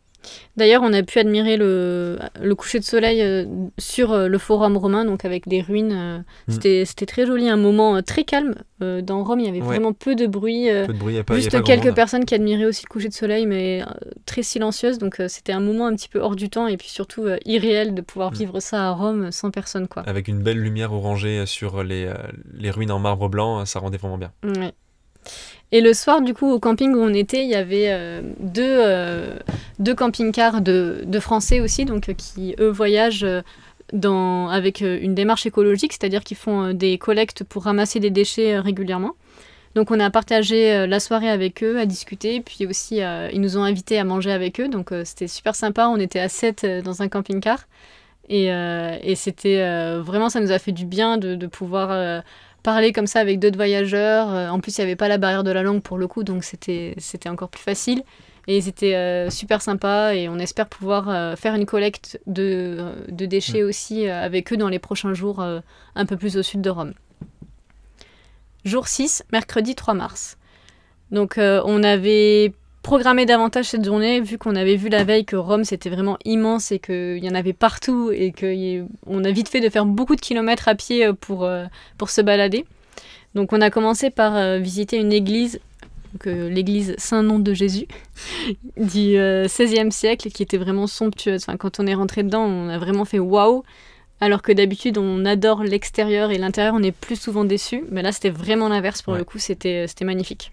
D'ailleurs, 0.57 0.83
on 0.83 0.93
a 0.93 1.03
pu 1.03 1.19
admirer 1.19 1.57
le, 1.57 2.19
le 2.41 2.55
coucher 2.55 2.79
de 2.79 2.85
soleil 2.85 3.23
euh, 3.23 3.45
sur 3.79 4.13
euh, 4.13 4.29
le 4.29 4.39
forum 4.39 4.77
romain, 4.77 5.05
donc 5.05 5.25
avec 5.25 5.49
des 5.49 5.61
ruines. 5.61 5.93
Euh, 5.93 6.19
mm. 6.49 6.85
C'était 6.85 7.07
très 7.07 7.27
joli, 7.27 7.49
un 7.49 7.57
moment 7.57 8.01
très 8.03 8.25
calme. 8.25 8.55
dans 8.81 9.25
Rome, 9.25 9.41
il 9.41 9.47
y 9.47 9.49
avait 9.49 9.61
vraiment 9.61 9.93
peu 9.93 10.15
de 10.15 10.27
bruit. 10.27 10.69
peu 10.87 10.93
de 10.93 10.99
bruit, 10.99 11.17
juste 11.33 11.63
quelques 11.65 11.95
personnes 11.95 12.25
qui 12.25 12.35
admiraient 12.35 12.67
aussi 12.67 12.85
le 12.85 12.93
coucher 12.93 13.09
de 13.09 13.15
soleil, 13.15 13.47
mais 13.47 13.83
très 14.27 14.43
silencieuse. 14.43 14.99
Donc 14.99 15.21
c'était 15.29 15.53
un 15.53 15.61
moment 15.61 15.87
un 15.87 15.95
petit 15.95 16.09
peu 16.09 16.21
hors 16.21 16.37
du 16.37 16.49
temps 16.49 16.67
et 16.67 16.77
puis 16.77 16.89
surtout 16.89 17.27
irréel 17.45 17.95
de 17.95 18.01
pouvoir 18.01 18.33
mm. 18.33 18.37
vivre 18.37 18.61
ça 18.61 18.89
à 18.89 18.91
Rome 18.93 19.33
sans 19.33 19.51
personne. 19.51 19.89
Quoi. 19.89 20.03
Avec 20.07 20.29
une 20.29 20.43
belle 20.43 20.59
lumière 20.59 20.93
orangée 20.93 21.47
sur 21.47 21.83
les, 21.83 22.13
les 22.53 22.71
ruines 22.71 22.93
en 22.93 22.99
marbre 22.99 23.29
blanc, 23.29 23.65
ça 23.65 23.79
rendait 23.79 23.99
vraiment 23.99 24.19
bien. 24.19 24.33
Ouais. 24.45 24.73
Et 25.73 25.81
le 25.81 25.93
soir, 25.93 26.21
du 26.21 26.35
coup, 26.35 26.51
au 26.51 26.61
camping 26.61 26.95
où 26.95 26.99
on 26.99 27.13
était, 27.13 27.43
il 27.43 27.51
y 27.51 27.55
avait 27.55 27.87
euh, 27.89 28.21
deux, 28.39 28.63
euh, 28.63 29.37
deux 29.79 29.95
camping-cars 29.95 30.61
de, 30.61 31.03
de, 31.05 31.21
Français 31.21 31.61
aussi, 31.61 31.85
donc 31.85 32.09
euh, 32.09 32.13
qui, 32.13 32.55
eux, 32.61 32.69
voyagent 32.69 33.27
dans, 33.93 34.49
avec 34.49 34.81
une 34.81 35.15
démarche 35.15 35.47
écologique, 35.47 35.93
c'est-à-dire 35.93 36.23
qu'ils 36.23 36.37
font 36.37 36.73
des 36.73 36.97
collectes 36.99 37.45
pour 37.45 37.65
ramasser 37.65 38.01
des 38.01 38.11
déchets 38.11 38.59
régulièrement. 38.59 39.15
Donc 39.75 39.91
on 39.91 39.99
a 39.99 40.09
partagé 40.09 40.87
la 40.87 41.01
soirée 41.01 41.29
avec 41.29 41.63
eux, 41.65 41.81
à 41.81 41.87
discuter, 41.87 42.41
puis 42.41 42.65
aussi 42.67 43.01
ils 43.33 43.41
nous 43.41 43.59
ont 43.59 43.65
invités 43.65 43.99
à 43.99 44.05
manger 44.05 44.31
avec 44.31 44.61
eux, 44.61 44.69
donc 44.69 44.91
c'était 45.05 45.27
super 45.27 45.55
sympa, 45.57 45.89
on 45.89 45.97
était 45.97 46.21
à 46.21 46.29
7 46.29 46.65
dans 46.85 47.03
un 47.03 47.09
camping-car. 47.09 47.67
Et, 48.29 48.47
et 48.47 49.15
c'était 49.17 49.99
vraiment, 49.99 50.29
ça 50.29 50.41
nous 50.41 50.53
a 50.53 50.59
fait 50.59 50.73
du 50.73 50.87
bien 50.87 51.19
de, 51.19 51.35
de 51.35 51.47
pouvoir 51.47 52.23
parler 52.65 52.93
comme 52.93 53.07
ça 53.07 53.21
avec 53.21 53.39
d'autres 53.39 53.57
voyageurs. 53.57 54.35
Euh, 54.35 54.49
en 54.49 54.59
plus, 54.59 54.77
il 54.77 54.81
n'y 54.81 54.87
avait 54.87 54.97
pas 54.97 55.07
la 55.07 55.19
barrière 55.19 55.45
de 55.45 55.53
la 55.53 55.63
langue 55.63 55.83
pour 55.83 55.99
le 55.99 56.09
coup, 56.09 56.25
donc 56.25 56.43
c'était 56.43 56.97
encore 57.29 57.51
plus 57.51 57.63
facile. 57.63 58.03
Et 58.49 58.61
c'était 58.61 58.97
euh, 58.97 59.31
super 59.31 59.63
sympa 59.63 60.15
et 60.15 60.29
on 60.29 60.39
espère 60.39 60.69
pouvoir 60.69 61.09
euh, 61.09 61.35
faire 61.35 61.55
une 61.55 61.65
collecte 61.65 62.21
de, 62.27 62.93
de 63.09 63.25
déchets 63.25 63.63
mm. 63.63 63.67
aussi 63.67 64.09
avec 64.09 64.53
eux 64.53 64.57
dans 64.57 64.69
les 64.69 64.79
prochains 64.79 65.15
jours 65.15 65.41
un 65.41 66.07
peu 66.07 66.17
plus 66.17 66.37
au 66.37 66.43
sud 66.43 66.61
de 66.61 66.69
Rome. 66.69 66.93
Jour 68.65 68.89
6, 68.89 69.25
mercredi 69.33 69.75
3 69.75 69.95
mars. 69.95 70.37
Donc 71.11 71.37
on 71.39 71.83
avait 71.83 72.53
programmer 72.85 73.25
davantage 73.25 73.65
cette 73.65 73.85
journée, 73.85 74.21
vu 74.21 74.37
qu'on 74.37 74.55
avait 74.55 74.77
vu 74.77 74.91
la 74.91 75.05
veille 75.05 75.25
que 75.25 75.37
Rome 75.37 75.65
c'était 75.65 75.89
vraiment 75.89 76.19
immense 76.25 76.71
et 76.71 76.79
qu'il 76.79 77.25
y 77.25 77.29
en 77.29 77.35
avait 77.35 77.55
partout 77.55 78.13
et 78.13 78.31
qu'on 78.31 79.25
a 79.25 79.31
vite 79.33 79.49
fait 79.49 79.61
de 79.61 79.71
faire 79.71 79.87
beaucoup 79.87 80.15
de 80.15 80.21
kilomètres 80.21 80.69
à 80.69 80.75
pied 80.77 81.07
euh, 81.07 81.15
pour, 81.15 81.45
euh, 81.45 81.65
pour 81.99 82.11
se 82.11 82.21
balader. 82.21 82.67
Donc 83.35 83.53
on 83.53 83.61
a 83.63 83.71
commencé 83.71 84.11
par 84.11 84.37
euh, 84.37 84.59
visiter 84.59 84.99
une 84.99 85.13
église, 85.13 85.61
l'église 86.25 86.95
Saint-Nom 86.99 87.39
de 87.39 87.55
Jésus, 87.55 87.87
du 88.77 89.17
XVIe 89.17 89.91
siècle, 89.91 90.31
qui 90.31 90.43
était 90.43 90.59
vraiment 90.59 90.87
somptueuse. 90.87 91.43
Enfin, 91.43 91.57
quand 91.57 91.81
on 91.81 91.87
est 91.87 91.95
rentré 91.95 92.23
dedans, 92.23 92.45
on 92.45 92.69
a 92.69 92.79
vraiment 92.79 93.07
fait 93.07 93.19
waouh 93.19 93.65
alors 94.21 94.43
que 94.43 94.53
d'habitude 94.53 94.97
on 94.97 95.25
adore 95.25 95.65
l'extérieur 95.65 96.31
et 96.31 96.39
l'intérieur 96.39 96.75
on 96.77 96.83
est 96.83 96.93
plus 96.93 97.17
souvent 97.17 97.45
déçu. 97.45 97.83
Mais 97.91 98.03
là 98.03 98.13
c'était 98.13 98.31
vraiment 98.31 98.69
l'inverse 98.69 99.01
pour 99.01 99.15
le 99.15 99.25
coup, 99.25 99.39
c'était 99.39 99.87
magnifique. 100.03 100.53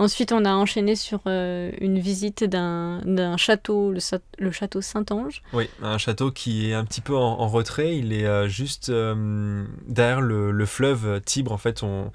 Ensuite, 0.00 0.30
on 0.30 0.44
a 0.44 0.52
enchaîné 0.52 0.94
sur 0.94 1.20
euh, 1.26 1.72
une 1.80 1.98
visite 1.98 2.44
d'un 2.44 3.36
château, 3.36 3.92
le, 3.92 4.50
château 4.52 4.80
Saint-Ange. 4.80 5.42
Oui, 5.52 5.68
un 5.82 5.98
château 5.98 6.30
qui 6.30 6.70
est 6.70 6.74
un 6.74 6.84
petit 6.84 7.00
peu 7.00 7.16
en, 7.16 7.48
retrait. 7.48 7.96
Il 7.96 8.12
est 8.12 8.26
euh, 8.26 8.48
juste 8.48 8.90
euh, 8.90 9.64
derrière 9.88 10.20
le, 10.20 10.66
fleuve 10.66 11.20
Tibre. 11.24 11.50
En 11.50 11.58
fait, 11.58 11.82
on, 11.82 12.12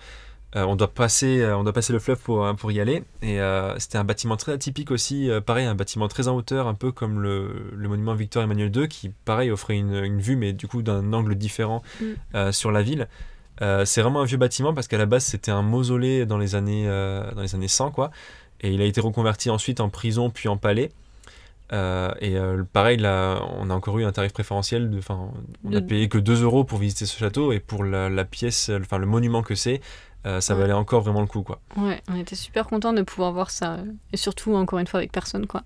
on, 0.56 0.75
doit 0.78 0.94
passer, 0.94 1.46
on 1.46 1.63
doit 1.63 1.74
passer 1.74 1.92
le 1.92 2.00
fleuve 2.00 2.20
pour, 2.20 2.56
pour 2.56 2.72
y 2.72 2.80
aller. 2.80 3.04
Et 3.22 3.40
c'était 3.80 3.98
un 3.98 4.06
bâtiment 4.06 4.38
très 4.38 4.54
atypique 4.54 4.90
aussi. 4.90 5.30
pareil, 5.46 5.66
un 5.66 5.75
bâtiment 5.75 6.08
très 6.08 6.30
en 6.30 6.36
hauteur, 6.36 6.68
un 6.68 6.75
peu 6.75 6.94
comme 6.94 7.22
le, 7.22 7.70
monument 7.75 8.16
Victor 8.16 8.44
Emmanuel 8.44 8.72
II, 8.74 8.88
qui, 8.88 9.10
pareil, 9.25 9.52
offrait 9.52 9.75
une, 9.75 10.22
vue, 10.22 10.38
mais 10.38 10.54
du 10.54 10.68
coup 10.68 10.84
d'un 10.84 11.12
angle 11.12 11.36
différent 11.36 11.84
mm. 12.00 12.52
sur 12.54 12.72
la 12.72 12.82
ville. 12.82 13.10
Euh, 13.63 13.86
c'est 13.86 14.01
vraiment 14.01 14.22
un 14.22 14.25
vieux 14.25 14.38
bâtiment 14.38 14.74
parce 14.74 14.88
qu'à 14.88 14.98
la 14.98 15.05
base 15.05 15.24
c'était 15.24 15.51
un 15.51 15.62
mausolée 15.62 16.25
dans 16.25 16.38
les 16.38 16.55
années, 16.55 16.84
euh, 16.88 17.32
dans 17.34 17.41
les 17.41 17.55
années 17.55 17.67
100 17.67 17.91
quoi. 17.91 18.12
Et 18.62 18.72
il 18.72 18.82
a 18.82 18.86
été 18.86 19.00
reconverti 19.01 19.50
ensuite 19.50 19.79
en 19.79 19.89
prison 19.89 20.29
puis 20.29 20.50
en 20.50 20.58
palais. 20.58 20.91
Euh, 21.72 22.13
et 22.22 22.36
pareil, 22.72 22.98
là, 22.98 23.41
on 23.58 23.70
a 23.70 23.74
encore 23.74 23.98
eu 23.98 24.05
un 24.05 24.12
tarif 24.12 24.32
préférentiel. 24.32 24.91
De, 24.91 25.00
on 25.10 25.70
n'a 25.70 25.82
payé 25.82 26.08
que 26.08 26.17
2 26.17 26.43
euros 26.43 26.63
pour 26.63 26.77
visiter 26.77 27.05
ce 27.05 27.17
château 27.17 27.51
et 27.51 27.60
pour 27.60 27.84
la, 27.84 28.25
pièce, 28.25 28.70
enfin 28.79 29.00
le 29.00 29.08
monument 29.08 29.41
que 29.41 29.55
c'est, 29.55 29.82
ça 30.24 30.53
valait 30.53 30.74
encore 30.74 31.01
vraiment 31.01 31.22
le 31.22 31.27
coup. 31.27 31.41
Quoi. 31.41 31.60
Ouais, 31.75 32.01
on 32.10 32.15
était 32.15 32.36
super 32.36 32.67
content 32.67 32.93
de 32.93 33.01
pouvoir 33.01 33.32
voir 33.32 33.50
ça. 33.50 33.79
Et 34.12 34.17
surtout, 34.17 34.53
encore 34.55 34.79
une 34.79 34.88
fois, 34.88 35.00
avec 35.00 35.12
personne. 35.12 35.48
quoi. 35.48 35.63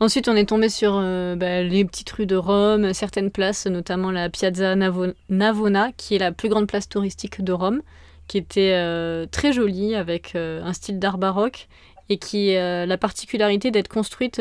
Ensuite, 0.00 0.28
on 0.28 0.36
est 0.36 0.48
tombé 0.48 0.68
sur 0.68 0.92
euh, 0.94 1.34
bah, 1.34 1.62
les 1.62 1.84
petites 1.84 2.10
rues 2.10 2.26
de 2.26 2.36
Rome, 2.36 2.92
certaines 2.94 3.32
places, 3.32 3.66
notamment 3.66 4.12
la 4.12 4.28
Piazza 4.30 4.76
Navona, 4.76 5.90
qui 5.96 6.14
est 6.14 6.18
la 6.18 6.30
plus 6.30 6.48
grande 6.48 6.68
place 6.68 6.88
touristique 6.88 7.42
de 7.42 7.52
Rome, 7.52 7.82
qui 8.28 8.38
était 8.38 8.74
euh, 8.74 9.26
très 9.26 9.52
jolie, 9.52 9.96
avec 9.96 10.36
euh, 10.36 10.62
un 10.62 10.72
style 10.72 11.00
d'art 11.00 11.18
baroque. 11.18 11.66
Et 12.08 12.18
qui 12.18 12.56
a 12.56 12.86
la 12.86 12.98
particularité 12.98 13.70
d'être 13.70 13.88
construite 13.88 14.40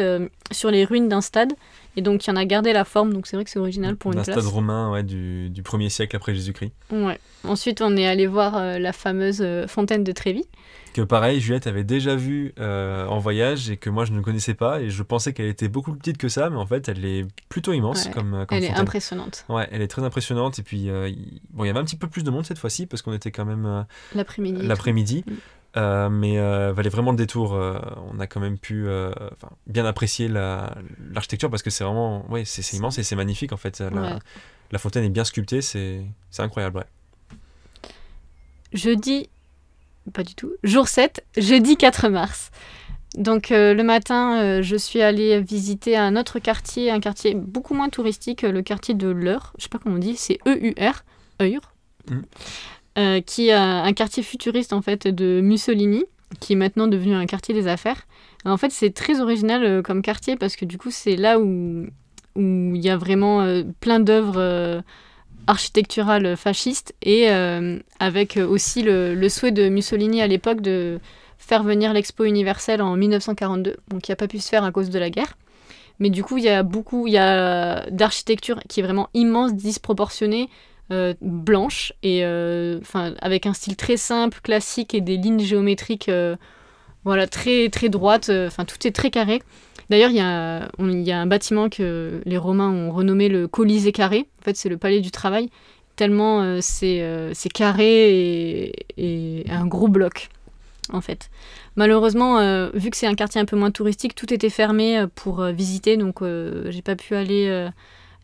sur 0.52 0.72
les 0.72 0.86
ruines 0.86 1.10
d'un 1.10 1.22
stade. 1.22 1.54
Et 1.96 2.02
donc, 2.02 2.26
il 2.26 2.30
y 2.30 2.34
en 2.34 2.36
a 2.36 2.46
gardé 2.46 2.74
la 2.74 2.86
forme, 2.86 3.12
donc 3.12 3.26
c'est 3.26 3.36
vrai 3.36 3.44
que 3.44 3.50
c'est 3.50 3.58
original 3.58 3.96
pour 3.96 4.12
une 4.12 4.22
place. 4.22 4.30
Un 4.30 4.34
stade 4.34 4.54
romain 4.54 4.92
ouais, 4.92 5.02
du, 5.02 5.50
du 5.50 5.64
1er 5.64 5.90
siècle 5.90 6.16
après 6.16 6.36
Jésus-Christ. 6.36 6.72
Ouais. 6.92 7.20
Ensuite, 7.44 7.82
on 7.82 7.98
est 7.98 8.06
allé 8.06 8.28
voir 8.28 8.80
la 8.80 8.94
fameuse 8.94 9.44
fontaine 9.68 10.04
de 10.04 10.12
Trévis 10.12 10.46
que 10.98 11.04
pareil, 11.04 11.40
Juliette 11.40 11.68
avait 11.68 11.84
déjà 11.84 12.16
vu 12.16 12.54
euh, 12.60 13.06
en 13.06 13.20
voyage 13.20 13.70
et 13.70 13.78
que 13.78 13.90
moi 13.92 14.06
je 14.06 14.14
ne 14.14 14.22
connaissais 14.22 14.56
pas 14.56 14.82
et 14.82 14.90
je 14.90 15.04
pensais 15.04 15.32
qu'elle 15.32 15.46
était 15.46 15.68
beaucoup 15.68 15.92
plus 15.92 16.00
petite 16.00 16.18
que 16.18 16.28
ça, 16.28 16.50
mais 16.50 16.58
en 16.58 16.66
fait 16.66 16.90
elle 16.90 17.06
est 17.06 17.26
plutôt 17.50 17.72
immense 17.72 18.08
comme, 18.08 18.34
euh, 18.34 18.46
comme, 18.46 18.58
Elle 18.58 18.64
est 18.64 18.74
impressionnante. 18.74 19.46
Ouais, 19.48 19.68
elle 19.72 19.84
est 19.84 19.88
très 19.88 20.04
impressionnante 20.04 20.58
et 20.58 20.64
puis 20.64 20.90
euh, 20.90 21.12
bon, 21.52 21.66
il 21.66 21.68
y 21.68 21.70
avait 21.70 21.80
un 21.80 21.84
petit 21.84 21.98
peu 21.98 22.08
plus 22.08 22.24
de 22.24 22.32
monde 22.32 22.48
cette 22.48 22.58
fois-ci 22.58 22.88
parce 22.88 23.04
qu'on 23.04 23.14
était 23.14 23.30
quand 23.30 23.46
même 23.46 23.86
l'après-midi. 24.16 24.66
L'après-midi. 24.66 25.24
Mm. 25.78 26.10
mais 26.10 26.38
valait 26.72 26.90
vraiment 26.90 27.12
le 27.12 27.18
détour. 27.18 27.52
on 27.52 28.20
a 28.20 28.28
quand 28.28 28.40
même 28.40 28.58
pu 28.58 28.88
bien 29.68 29.86
apprécier 29.86 30.28
l'architecture 30.28 31.50
parce 31.50 31.64
que 31.64 31.70
c'est 31.70 31.84
vraiment, 31.84 32.30
ouais, 32.32 32.46
c'est 32.46 32.76
immense 32.76 32.98
et 32.98 33.04
c'est 33.04 33.16
magnifique 33.16 33.54
en 33.54 33.58
fait. 33.58 33.80
La, 33.80 34.20
la, 34.72 34.80
fontaine 34.80 35.04
est 35.04 35.10
bien 35.10 35.24
sculptée, 35.24 35.62
c'est 35.62 36.04
incroyable. 36.40 36.78
Ouais. 36.80 36.86
Jeudi 38.74 39.30
pas 40.12 40.24
du 40.24 40.36
tout. 40.36 40.54
Jour 40.64 40.88
7, 40.88 41.24
jeudi 41.38 41.78
4 41.78 42.10
mars. 42.10 42.52
Donc 43.16 43.52
euh, 43.52 43.74
le 43.74 43.84
matin, 43.84 44.42
euh, 44.42 44.62
je 44.62 44.76
suis 44.76 45.02
allée 45.02 45.42
visiter 45.42 45.98
un 45.98 46.16
autre 46.16 46.40
quartier, 46.40 46.92
un 46.92 47.00
quartier 47.00 47.34
beaucoup 47.36 47.74
moins 47.74 47.90
touristique, 47.90 48.44
le 48.44 48.62
quartier 48.62 48.94
de 48.94 49.08
l'Eure. 49.08 49.54
Je 49.58 49.64
sais 49.64 49.70
pas 49.70 49.80
comment 49.80 49.96
on 49.96 50.00
dit, 50.00 50.16
c'est 50.16 50.40
E-U-R, 50.48 51.04
Eure. 51.42 51.74
Mm. 52.10 52.22
Euh, 52.98 53.22
qui 53.22 53.50
est 53.50 53.54
un 53.54 53.94
quartier 53.94 54.24
futuriste 54.24 54.74
en 54.74 54.82
fait 54.82 55.08
de 55.08 55.40
Mussolini, 55.42 56.06
qui 56.40 56.54
est 56.54 56.56
maintenant 56.56 56.88
devenu 56.88 57.14
un 57.14 57.28
quartier 57.28 57.54
des 57.54 57.68
affaires. 57.68 58.08
en 58.44 58.58
fait, 58.58 58.72
c'est 58.72 58.90
très 58.90 59.22
original 59.22 59.84
comme 59.84 60.02
quartier 60.02 60.36
parce 60.36 60.56
que 60.56 60.66
du 60.66 60.80
coup, 60.80 60.90
c'est 60.90 61.16
là 61.16 61.40
où 61.40 61.86
il 62.36 62.78
y 62.78 62.90
a 62.90 62.98
vraiment 62.98 63.64
plein 63.80 64.00
d'œuvres 64.00 64.84
architecturale 65.48 66.36
fasciste 66.36 66.94
et 67.02 67.32
euh, 67.32 67.80
avec 68.00 68.38
aussi 68.38 68.84
le, 68.84 69.30
souhait 69.30 69.52
de 69.52 69.70
Mussolini 69.70 70.22
à 70.22 70.28
l'époque 70.28 70.62
de 70.62 71.00
faire 71.38 71.64
venir 71.64 71.94
l'expo 71.94 72.26
universelle 72.26 72.82
en 72.82 72.96
1942, 72.96 73.78
donc 73.88 74.02
qui 74.02 74.12
n'a 74.12 74.16
pas 74.16 74.28
pu 74.28 74.40
se 74.40 74.50
faire 74.50 74.64
à 74.64 74.72
cause 74.72 74.90
de 74.90 75.00
la 75.00 75.10
guerre. 75.10 75.38
Mais 76.00 76.10
du 76.10 76.24
coup, 76.24 76.38
il 76.38 76.44
y 76.44 76.50
a 76.50 76.62
beaucoup, 76.62 77.08
il 77.08 77.14
y 77.14 77.18
a 77.18 77.90
d'architecture 77.90 78.60
qui 78.68 78.82
est 78.82 78.84
vraiment 78.84 79.10
immense, 79.14 79.56
disproportionnée, 79.56 80.50
euh, 80.92 81.14
blanche 81.22 81.94
et 82.04 82.24
euh, 82.24 82.80
enfin 82.82 83.14
avec 83.20 83.46
un 83.46 83.54
style 83.54 83.76
très 83.76 83.98
simple, 83.98 84.40
classique 84.42 84.94
et 84.94 85.02
des 85.02 85.18
lignes 85.18 85.40
géométriques, 85.40 86.12
voilà 87.04 87.28
très 87.28 87.70
très 87.70 87.90
droites. 87.90 88.30
Enfin, 88.30 88.66
tout 88.66 88.86
est 88.88 88.92
très 88.92 89.10
carré. 89.10 89.42
D'ailleurs, 89.90 90.10
il 90.10 90.18
y, 90.18 90.22
a, 90.22 90.68
y 90.80 91.12
a 91.12 91.20
un 91.20 91.26
bâtiment 91.26 91.70
que 91.70 92.22
les 92.26 92.38
Romains 92.38 92.70
ont 92.70 92.92
renommé 92.92 93.30
le 93.30 93.48
Colisée 93.48 93.94
carré. 93.94 94.28
En 94.42 94.44
fait, 94.44 94.58
c'est 94.58 94.68
le 94.68 94.78
palais 94.78 95.00
du 95.00 95.12
travail, 95.12 95.50
tellement 95.96 96.42
euh, 96.42 96.60
euh, 96.84 97.32
c'est 97.34 97.50
carré 97.50 98.72
et, 98.98 99.46
un 99.50 99.66
gros 99.66 99.90
bloc, 99.90 100.30
en 100.94 101.02
fait. 101.02 101.30
Malheureusement, 101.76 102.40
euh, 102.40 102.70
vu 102.74 102.90
que 102.90 102.98
c'est 102.98 103.08
un 103.08 103.16
quartier 103.16 103.42
un 103.42 103.46
peu 103.46 103.58
moins 103.58 103.72
touristique, 103.72 104.16
tout 104.16 104.34
était 104.34 104.50
fermé 104.50 105.06
pour 105.16 105.44
visiter, 105.46 105.98
donc 105.98 106.22
j'ai 106.22 106.82
pas 106.82 106.96
pu 106.96 107.16
aller 107.16 107.68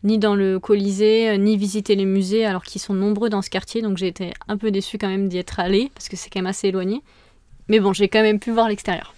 ni 0.04 0.18
dans 0.18 0.34
le 0.34 0.60
Colisée, 0.60 1.36
ni 1.38 1.56
visiter 1.56 1.96
les 1.96 2.04
musées, 2.04 2.44
alors 2.44 2.62
qu'ils 2.62 2.80
sont 2.80 2.94
nombreux 2.94 3.30
dans 3.30 3.42
ce 3.42 3.50
quartier, 3.50 3.82
donc 3.82 3.96
j'ai 3.96 4.06
été 4.06 4.32
un 4.48 4.56
peu 4.56 4.70
déçue 4.70 4.98
quand 4.98 5.08
même 5.08 5.28
d'y 5.28 5.38
être 5.38 5.58
allée, 5.58 5.90
parce 5.94 6.08
que 6.08 6.16
c'est 6.16 6.30
quand 6.30 6.40
même 6.40 6.46
assez 6.46 6.68
éloigné. 6.68 7.02
Mais 7.68 7.80
bon, 7.80 7.92
j'ai 7.92 8.08
quand 8.08 8.22
même 8.22 8.38
pu 8.38 8.50
voir 8.50 8.68
l'extérieur. 8.68 9.14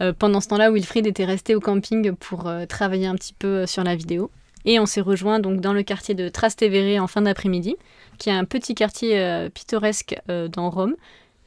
Euh, 0.00 0.12
pendant 0.12 0.40
ce 0.40 0.48
temps-là, 0.48 0.70
Wilfried 0.70 1.06
était 1.06 1.24
resté 1.24 1.54
au 1.54 1.60
camping 1.60 2.12
pour 2.12 2.46
euh, 2.46 2.64
travailler 2.66 3.06
un 3.06 3.14
petit 3.14 3.34
peu 3.34 3.48
euh, 3.48 3.66
sur 3.66 3.84
la 3.84 3.96
vidéo. 3.96 4.30
Et 4.64 4.78
on 4.78 4.86
s'est 4.86 5.00
rejoint 5.00 5.40
donc 5.40 5.60
dans 5.60 5.72
le 5.72 5.82
quartier 5.82 6.14
de 6.14 6.28
Trastevere 6.28 7.02
en 7.02 7.06
fin 7.06 7.22
d'après-midi, 7.22 7.76
qui 8.18 8.28
est 8.28 8.34
un 8.34 8.44
petit 8.44 8.74
quartier 8.74 9.48
pittoresque 9.54 10.14
dans 10.28 10.68
Rome, 10.68 10.96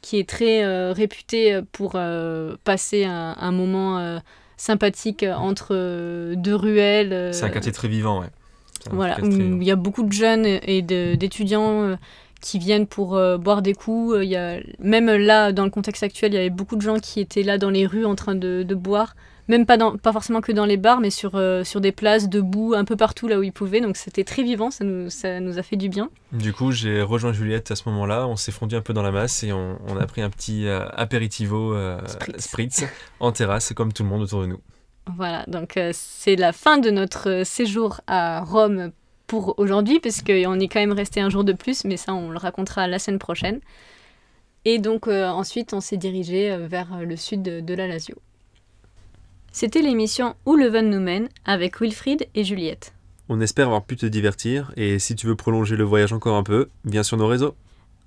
qui 0.00 0.18
est 0.18 0.28
très 0.28 0.90
réputé 0.90 1.60
pour 1.70 1.96
passer 2.64 3.04
un, 3.04 3.52
moment 3.52 4.18
sympathique 4.56 5.24
entre 5.24 6.34
deux 6.34 6.54
ruelles. 6.54 7.30
C'est 7.32 7.44
un 7.44 7.50
quartier 7.50 7.72
très 7.72 7.88
vivant, 7.88 8.20
ouais. 8.20 8.28
Voilà, 8.90 9.18
où 9.22 9.26
il 9.26 9.64
y 9.64 9.70
a 9.70 9.76
beaucoup 9.76 10.02
de 10.02 10.12
jeunes 10.12 10.44
et 10.44 10.82
d'étudiants 10.82 11.96
qui 12.44 12.58
viennent 12.58 12.86
pour 12.86 13.16
euh, 13.16 13.38
boire 13.38 13.62
des 13.62 13.72
coups. 13.72 14.18
Il 14.22 14.28
y 14.28 14.36
a, 14.36 14.58
même 14.78 15.10
là, 15.10 15.50
dans 15.52 15.64
le 15.64 15.70
contexte 15.70 16.02
actuel, 16.02 16.32
il 16.32 16.34
y 16.36 16.38
avait 16.38 16.50
beaucoup 16.50 16.76
de 16.76 16.82
gens 16.82 16.98
qui 16.98 17.18
étaient 17.20 17.42
là 17.42 17.56
dans 17.56 17.70
les 17.70 17.86
rues 17.86 18.04
en 18.04 18.14
train 18.14 18.34
de, 18.34 18.74
boire. 18.74 19.16
Même 19.48 19.66
pas, 19.66 19.76
dans, 19.76 19.96
pas 19.98 20.12
forcément 20.12 20.40
que 20.40 20.52
dans 20.52 20.64
les 20.64 20.76
bars, 20.78 21.00
mais 21.00 21.10
sur, 21.10 21.32
euh, 21.34 21.64
sur 21.64 21.80
des 21.80 21.92
places, 21.92 22.28
debout, 22.28 22.74
un 22.74 22.84
peu 22.84 22.96
partout 22.96 23.28
là 23.28 23.38
où 23.38 23.42
ils 23.42 23.52
pouvaient. 23.52 23.80
Donc 23.80 23.96
c'était 23.96 24.24
très 24.24 24.42
vivant, 24.42 24.70
ça 24.70 24.84
nous, 24.84 25.10
ça 25.10 25.40
nous 25.40 25.58
a 25.58 25.62
fait 25.62 25.76
du 25.76 25.88
bien. 25.88 26.08
Du 26.32 26.52
coup, 26.52 26.72
j'ai 26.72 27.02
rejoint 27.02 27.32
Juliette 27.32 27.70
à 27.70 27.76
ce 27.76 27.88
moment-là. 27.90 28.26
On 28.26 28.36
s'est 28.36 28.52
fondu 28.52 28.74
un 28.74 28.80
peu 28.80 28.94
dans 28.94 29.02
la 29.02 29.10
masse 29.10 29.44
et 29.44 29.52
on, 29.52 29.78
on 29.86 29.96
a 29.96 30.06
pris 30.06 30.22
un 30.22 30.30
petit 30.30 30.66
euh, 30.66 30.86
aperitivo 30.90 31.76
spritz. 32.38 32.84
en 33.20 33.32
terrasse, 33.32 33.72
comme 33.74 33.92
tout 33.92 34.02
le 34.02 34.08
monde 34.08 34.22
autour 34.22 34.42
de 34.42 34.46
nous. 34.46 34.60
Voilà, 35.16 35.44
donc 35.48 35.78
c'est 35.92 36.36
la 36.36 36.52
fin 36.52 36.78
de 36.78 36.90
notre 36.90 37.42
séjour 37.44 38.00
à 38.06 38.40
Rome 38.40 38.92
pour 39.26 39.58
aujourd'hui, 39.58 40.00
parce 40.00 40.22
qu'on 40.22 40.60
est 40.60 40.68
quand 40.68 40.80
même 40.80 40.92
resté 40.92 41.20
un 41.20 41.30
jour 41.30 41.44
de 41.44 41.52
plus, 41.52 41.84
mais 41.84 41.96
ça, 41.96 42.14
on 42.14 42.30
le 42.30 42.38
racontera 42.38 42.86
la 42.86 42.98
semaine 42.98 43.18
prochaine. 43.18 43.60
Et 44.64 44.78
donc, 44.78 45.08
euh, 45.08 45.26
ensuite, 45.26 45.74
on 45.74 45.80
s'est 45.80 45.96
dirigé 45.96 46.50
euh, 46.50 46.66
vers 46.66 47.00
le 47.04 47.16
sud 47.16 47.42
de, 47.42 47.74
la 47.74 47.86
Lazio. 47.86 48.16
C'était 49.56 49.82
l'émission 49.82 50.34
Où 50.46 50.56
le 50.56 50.66
Van 50.66 50.82
nous 50.82 50.98
mène 50.98 51.28
avec 51.44 51.80
Wilfried 51.80 52.26
et 52.34 52.42
Juliette. 52.42 52.92
On 53.28 53.40
espère 53.40 53.66
avoir 53.66 53.84
pu 53.84 53.94
te 53.94 54.04
divertir, 54.04 54.72
et 54.76 54.98
si 54.98 55.14
tu 55.14 55.28
veux 55.28 55.36
prolonger 55.36 55.76
le 55.76 55.84
voyage 55.84 56.12
encore 56.12 56.34
un 56.34 56.42
peu, 56.42 56.70
viens 56.84 57.04
sur 57.04 57.16
nos 57.16 57.28
réseaux. 57.28 57.54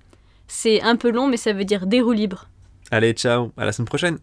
C'est 0.48 0.82
un 0.84 0.96
peu 0.96 1.10
long, 1.10 1.28
mais 1.28 1.38
ça 1.38 1.52
veut 1.52 1.66
dire 1.66 1.88
des 1.88 2.02
roues 2.02 2.12
libres. 2.12 2.48
Allez, 2.92 3.14
ciao, 3.14 3.52
à 3.58 3.66
la 3.66 3.72
semaine 3.72 3.88
prochaine 3.88 4.20